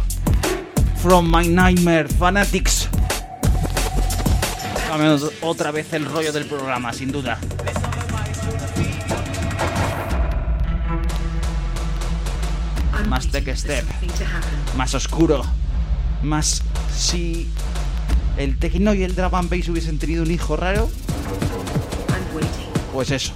[1.02, 2.88] From My Nightmare Fanatics.
[4.88, 7.38] Cambiamos otra vez el rollo del programa, sin duda.
[13.08, 13.84] Más tech step,
[14.76, 15.42] más oscuro,
[16.22, 16.62] más
[16.94, 17.48] si
[18.36, 20.90] el techno y el drum and bass hubiesen tenido un hijo raro,
[22.92, 23.32] pues eso.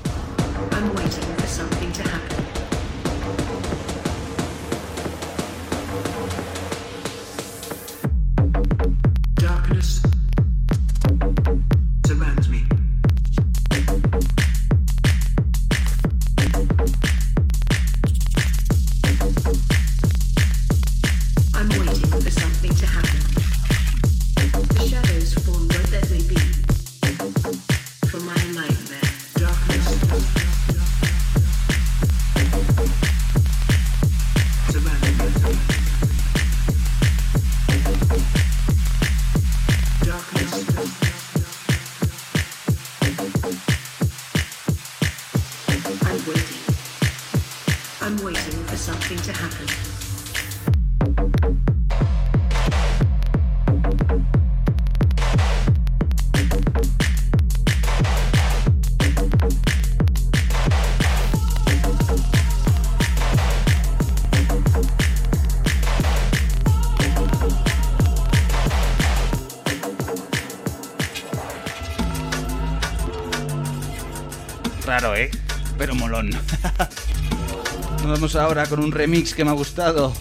[78.39, 80.13] Ahora con un remix que me ha gustado.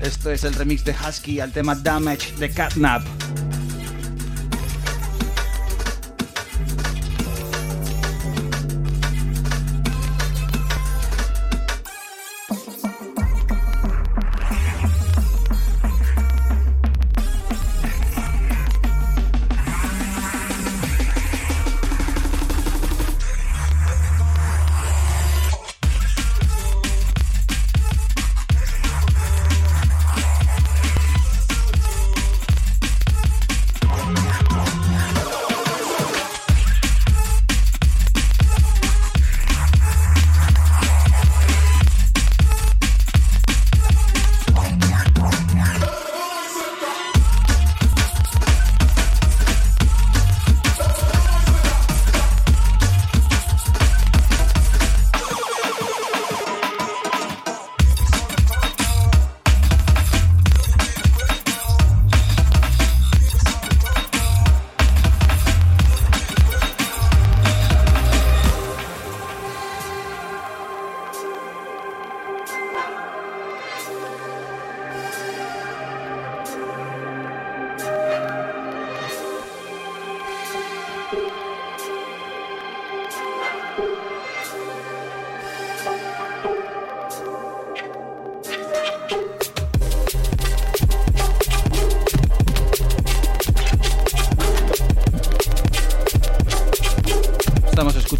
[0.00, 3.17] Esto es el remix de Husky al tema Damage de Catnap.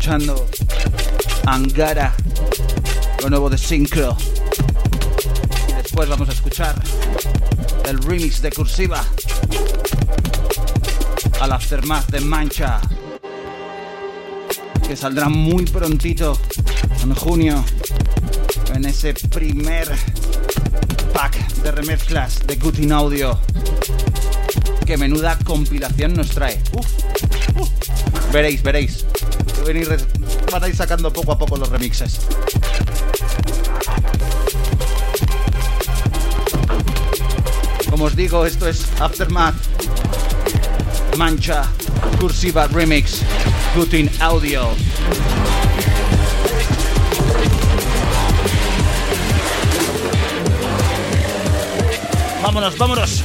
[0.08, 0.48] Escuchando
[1.44, 2.14] Angara,
[3.20, 4.16] lo nuevo de Synchro.
[5.68, 6.82] Y después vamos a escuchar
[7.86, 9.04] el remix de Cursiva
[11.42, 12.80] al Aftermath de Mancha,
[14.86, 16.38] que saldrá muy prontito
[17.02, 17.62] en junio
[18.74, 19.90] en ese primer
[21.12, 23.38] pack de remezclas de Gutin Audio.
[24.86, 26.58] Que menuda compilación nos trae.
[28.32, 29.04] Veréis, veréis.
[29.68, 32.20] Van a, ir, sacando poco a poco los remixes.
[37.90, 39.56] Como os digo, esto es Aftermath,
[41.18, 41.64] Mancha,
[42.18, 43.20] Cursiva Remix,
[43.74, 44.70] Putin Audio.
[52.42, 53.22] Vámonos, vámonos.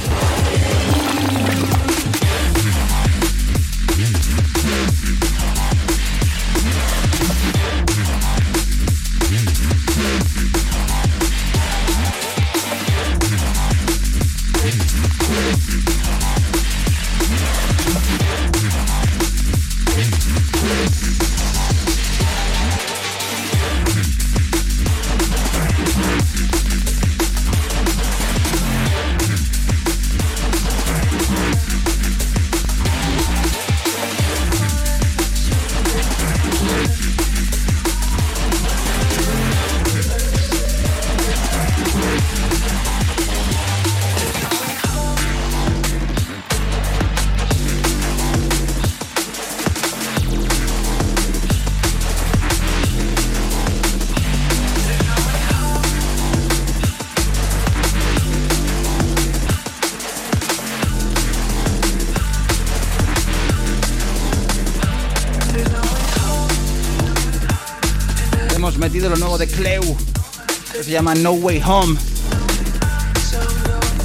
[70.94, 71.98] Llama No Way Home.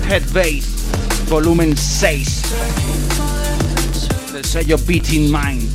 [0.08, 0.66] Head Bass,
[1.30, 2.42] volumen 6.
[4.34, 5.69] Del sello Beating Mind.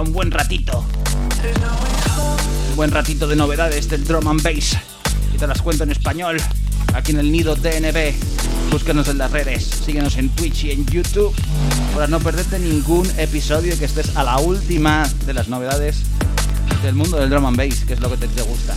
[0.00, 0.82] Un buen ratito.
[2.70, 4.78] Un buen ratito de novedades del drum and bass.
[5.34, 6.40] Y te las cuento en español.
[6.94, 8.14] Aquí en el nido DNB.
[8.70, 9.62] Búscanos en las redes.
[9.84, 11.34] Síguenos en Twitch y en YouTube.
[11.92, 16.02] Para no perderte ningún episodio y que estés a la última de las novedades
[16.82, 18.74] del mundo del drum and bass, que es lo que te gusta.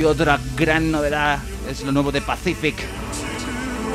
[0.00, 1.38] Y otra gran novedad
[1.70, 2.74] es lo nuevo de Pacific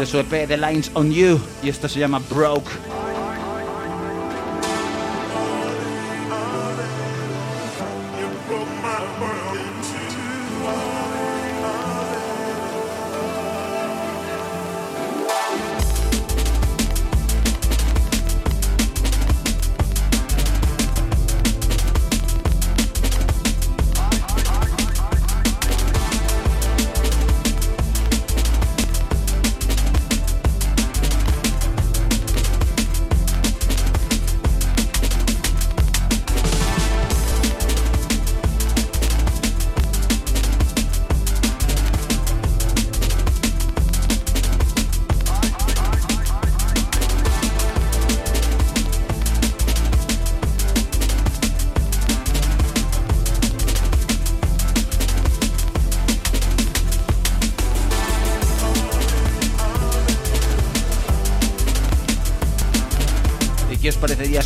[0.02, 2.72] de su EP The Lines on You y esto se llama Broke.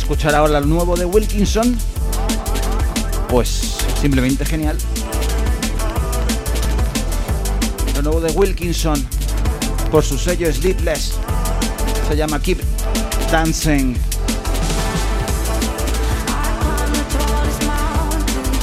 [0.06, 1.76] Escuchar ahora el nuevo de Wilkinson,
[3.28, 4.78] pues simplemente genial.
[7.96, 9.04] Lo nuevo de Wilkinson,
[9.90, 11.14] por su sello Sleepless,
[12.08, 12.60] se llama Keep
[13.32, 13.96] Dancing.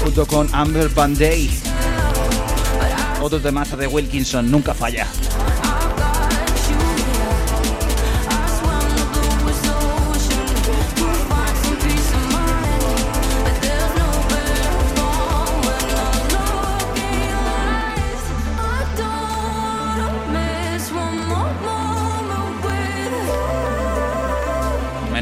[0.02, 1.50] Junto con Amber Van Day.
[3.22, 5.08] Otro temazo de Wilkinson, nunca falla.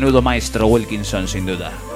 [0.01, 1.90] Menudo maestro Wilkinson, sin duda.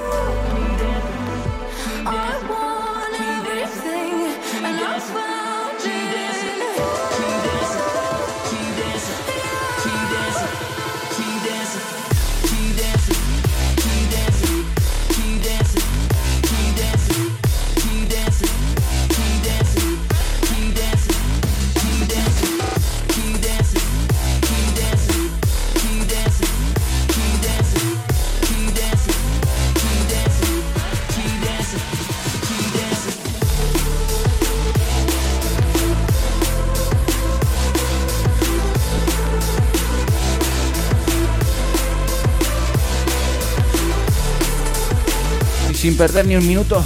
[45.96, 46.84] Perder ni un minuto,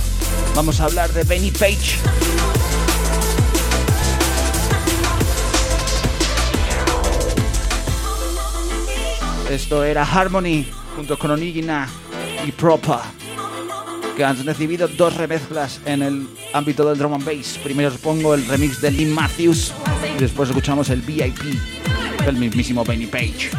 [0.55, 1.99] vamos a hablar de Benny Page.
[9.51, 10.65] Esto era Harmony
[10.95, 11.89] junto con Onigina
[12.47, 13.03] y Propa,
[14.17, 17.59] que han recibido dos remezclas en el ámbito del drum and bass.
[17.63, 19.73] Primero os pongo el remix de Lee Matthews
[20.17, 21.41] y después escuchamos el VIP
[22.25, 23.51] del mismísimo Benny Page.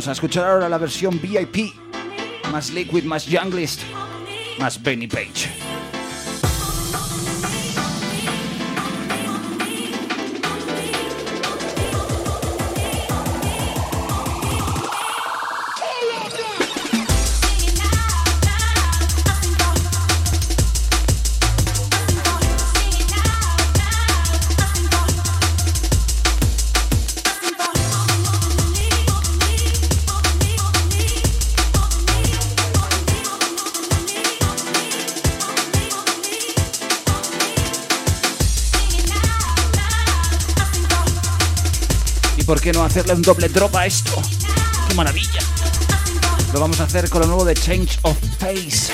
[0.00, 1.74] Vamos a escuchar ahora la versión VIP.
[2.50, 3.82] Más Liquid, más Junglist,
[4.58, 5.69] más Benny Page.
[42.90, 44.20] Hacerle un doble drop a esto?
[44.88, 45.40] ¡Qué maravilla!
[46.52, 48.92] Lo vamos a hacer con lo nuevo de Change of Pace.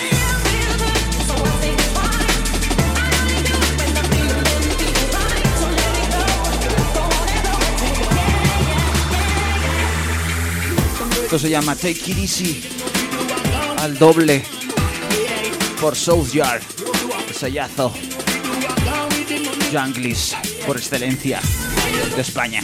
[11.22, 12.64] Esto se llama Take It Easy
[13.78, 14.44] al doble
[15.80, 16.62] por South Yard.
[17.28, 17.94] El sellazo.
[19.72, 20.36] Junglis
[20.66, 21.40] por excelencia
[22.14, 22.62] de España.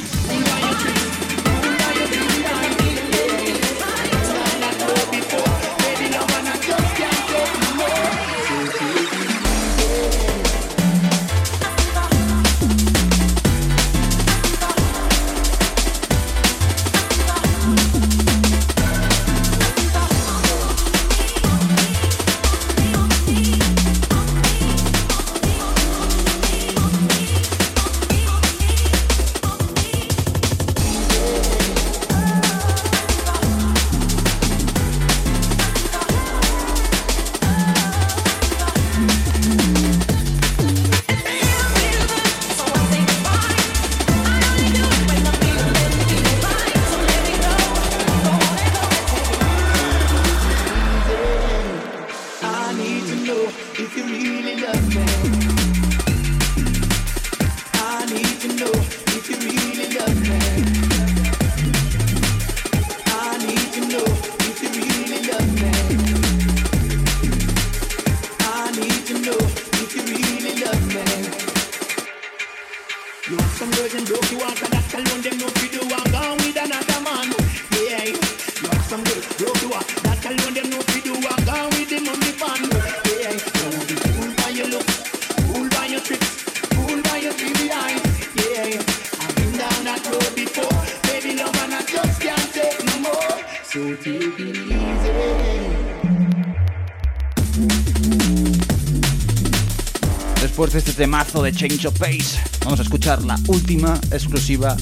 [101.43, 104.77] De Change of Pace, vamos a escuchar la última exclusiva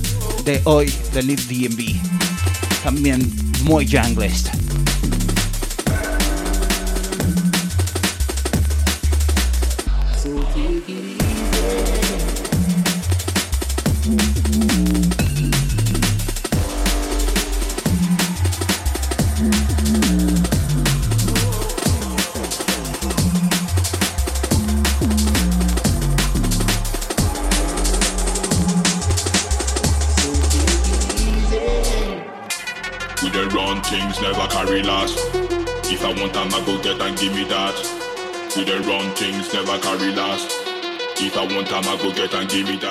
[0.45, 2.83] de hoy de Live DMV.
[2.83, 3.33] También
[3.65, 4.49] muy junglist.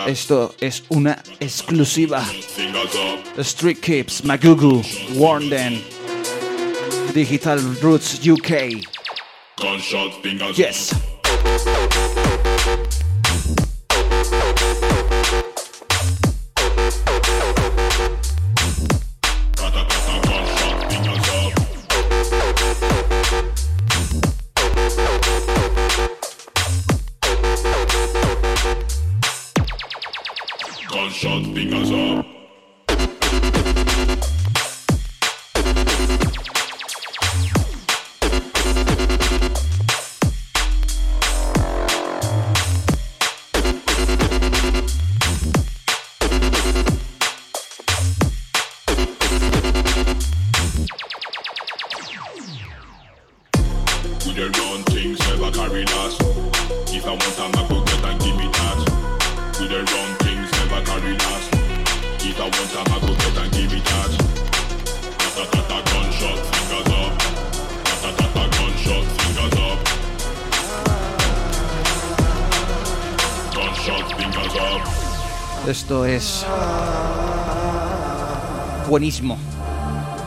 [0.07, 2.23] Esto es una exclusiva.
[3.36, 4.81] The Street Kips, Magugu,
[5.15, 5.81] Warden,
[7.14, 8.81] Digital Roots UK.
[10.56, 10.94] Yes.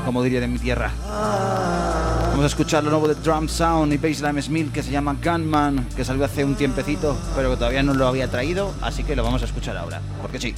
[0.05, 0.91] Como diría de mi tierra.
[2.31, 5.87] Vamos a escuchar lo nuevo de Drum Sound y Bassline Smith que se llama Gunman,
[5.95, 9.23] que salió hace un tiempecito, pero que todavía no lo había traído, así que lo
[9.23, 10.55] vamos a escuchar ahora, porque sí.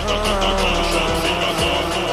[0.00, 0.44] Uh...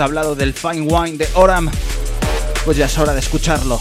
[0.00, 1.70] Hablado del Fine Wine de Oram,
[2.64, 3.80] pues ya es hora de escucharlo.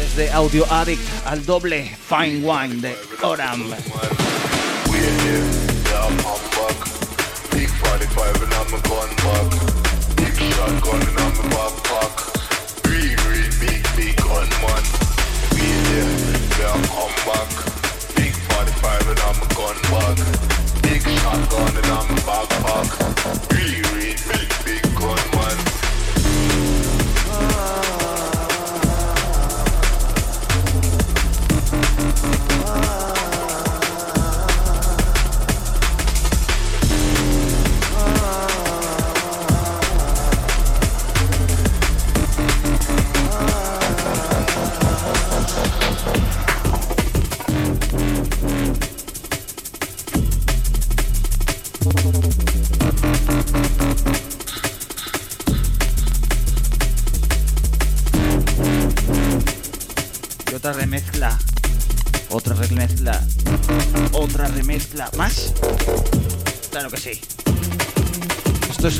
[0.00, 3.74] Desde Audio Addict al doble Fine Wine de Oram.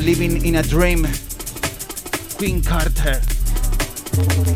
[0.05, 1.03] Living in a Dream.
[2.37, 3.19] Queen Carter.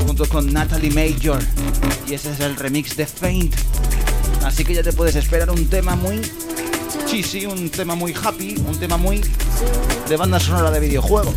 [0.05, 1.41] Junto con Natalie Major.
[2.07, 3.55] Y ese es el remix de Faint.
[4.45, 6.21] Así que ya te puedes esperar un tema muy
[7.07, 9.23] cheesy, un tema muy happy, un tema muy
[10.07, 11.33] de banda sonora de videojuego.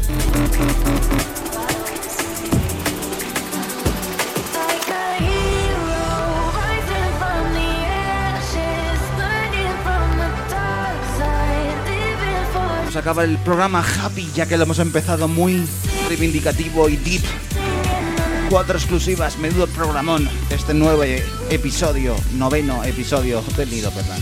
[13.03, 15.67] Acabar el programa happy, ya que lo hemos empezado muy
[16.09, 17.23] reivindicativo y deep.
[18.49, 20.29] Cuatro exclusivas, menudo programón.
[20.51, 21.03] Este nuevo
[21.51, 24.19] episodio, noveno episodio del Nido, perdón.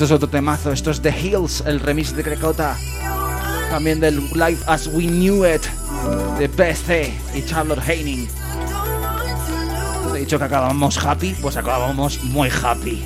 [0.00, 2.74] Esto es otro temazo, esto es The Hills, el remix de Crecota.
[3.68, 5.60] También del Life as We Knew It
[6.38, 8.26] de PC y Charlotte Heining.
[10.14, 13.04] He dicho que acabamos happy, pues acabamos muy happy.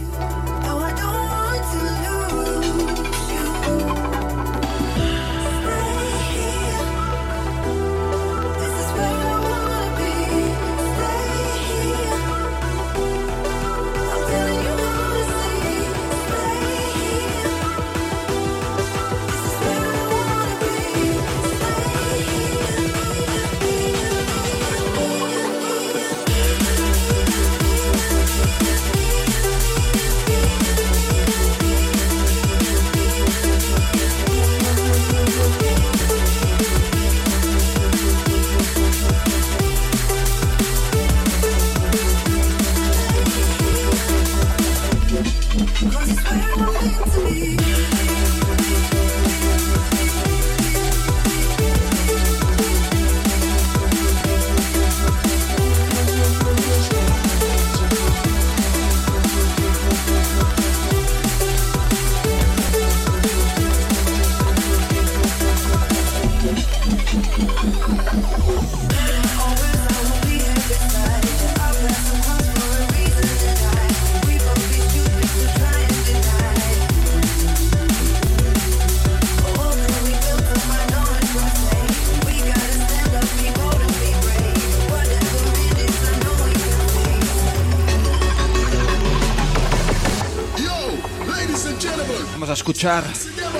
[92.64, 93.04] Escuchar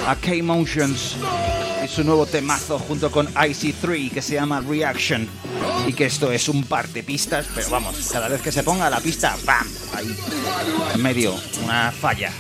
[0.09, 1.16] a K-Motions
[1.85, 5.28] y su nuevo temazo junto con IC3 que se llama Reaction.
[5.86, 8.89] Y que esto es un par de pistas, pero vamos, cada vez que se ponga
[8.89, 9.66] la pista, ¡bam!
[9.94, 10.16] Ahí,
[10.94, 12.32] en medio, una falla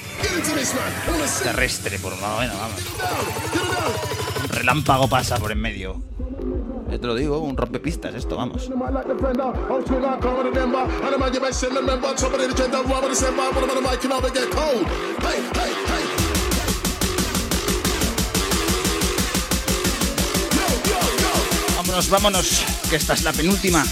[1.42, 2.80] terrestre, por lo menos, vamos.
[4.42, 6.02] Un relámpago pasa por en medio.
[6.88, 8.70] Te lo digo, un rompepistas esto, vamos.
[21.94, 23.84] Vámonos, vámonos, que esta es la penúltima.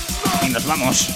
[0.45, 1.07] Y nos vamos.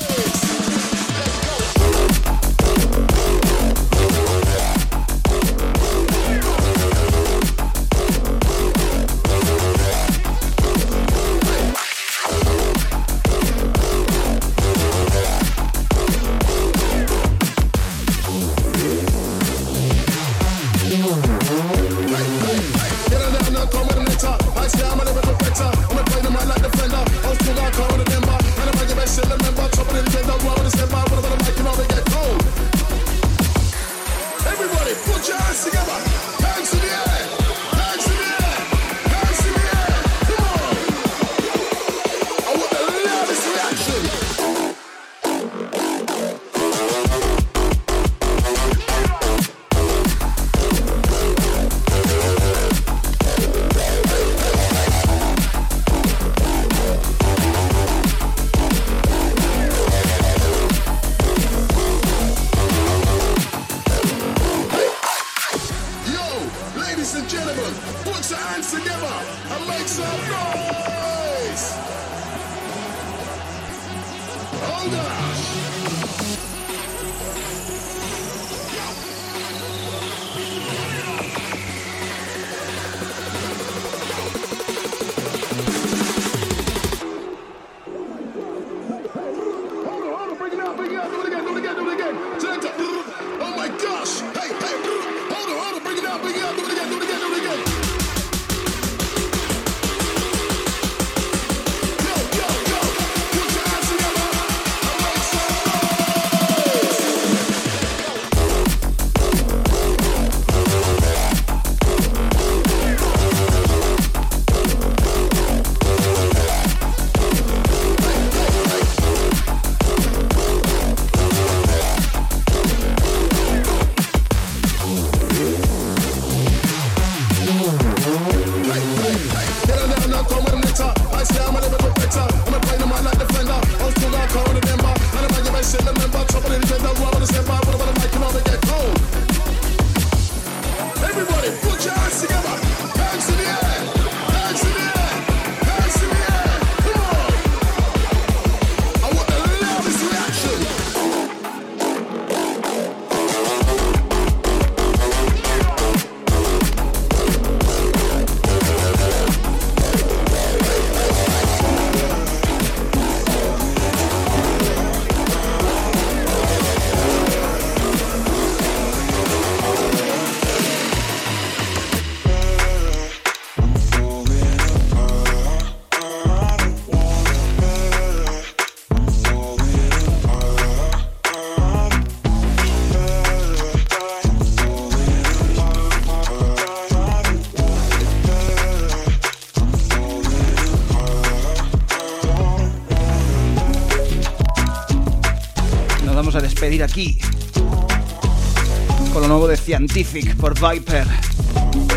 [199.76, 201.06] Scientific por Viper.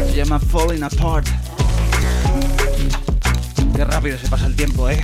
[0.09, 1.25] Se llama Falling Apart.
[3.73, 4.99] Qué rápido se pasa el tiempo, ¿eh?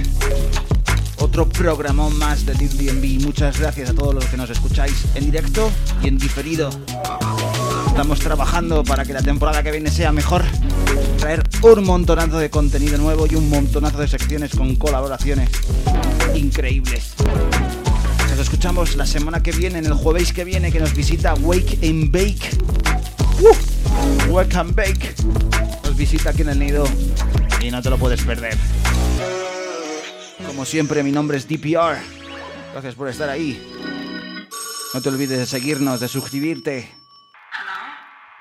[1.19, 3.23] Otro programón más de DMV.
[3.23, 5.71] Muchas gracias a todos los que nos escucháis en directo
[6.03, 6.69] y en diferido.
[7.87, 10.43] Estamos trabajando para que la temporada que viene sea mejor.
[11.17, 15.49] Traer un montonazo de contenido nuevo y un montonazo de secciones con colaboraciones
[16.35, 17.13] increíbles.
[18.35, 21.79] Nos escuchamos la semana que viene, en el jueves que viene, que nos visita Wake
[21.87, 22.64] and Bake.
[24.35, 25.15] Wake and Bake.
[25.85, 26.85] Nos visita aquí en el nido
[27.61, 28.57] y no te lo puedes perder.
[30.45, 31.95] Como siempre, mi nombre es DPR.
[32.73, 33.57] Gracias por estar ahí.
[34.93, 36.91] No te olvides de seguirnos, de suscribirte.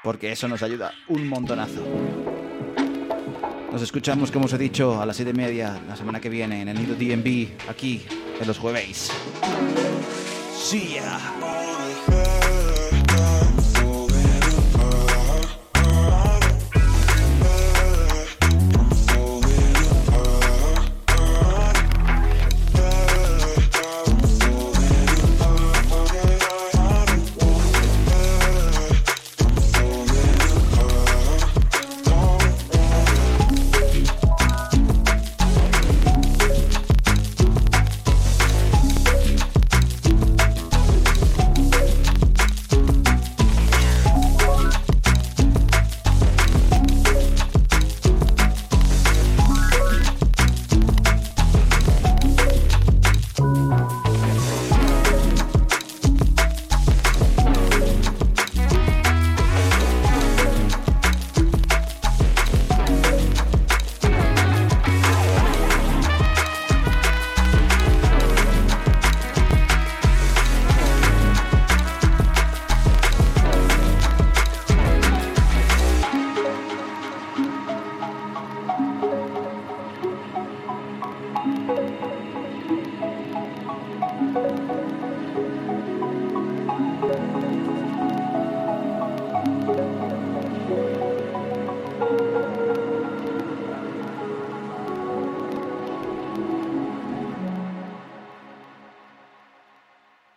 [0.03, 1.85] Porque eso nos ayuda un montonazo.
[3.71, 6.63] Nos escuchamos, como os he dicho, a las 7 y media la semana que viene
[6.63, 8.05] en el Nido DMV, aquí
[8.41, 9.13] en los jueves.
[10.61, 11.74] See ya.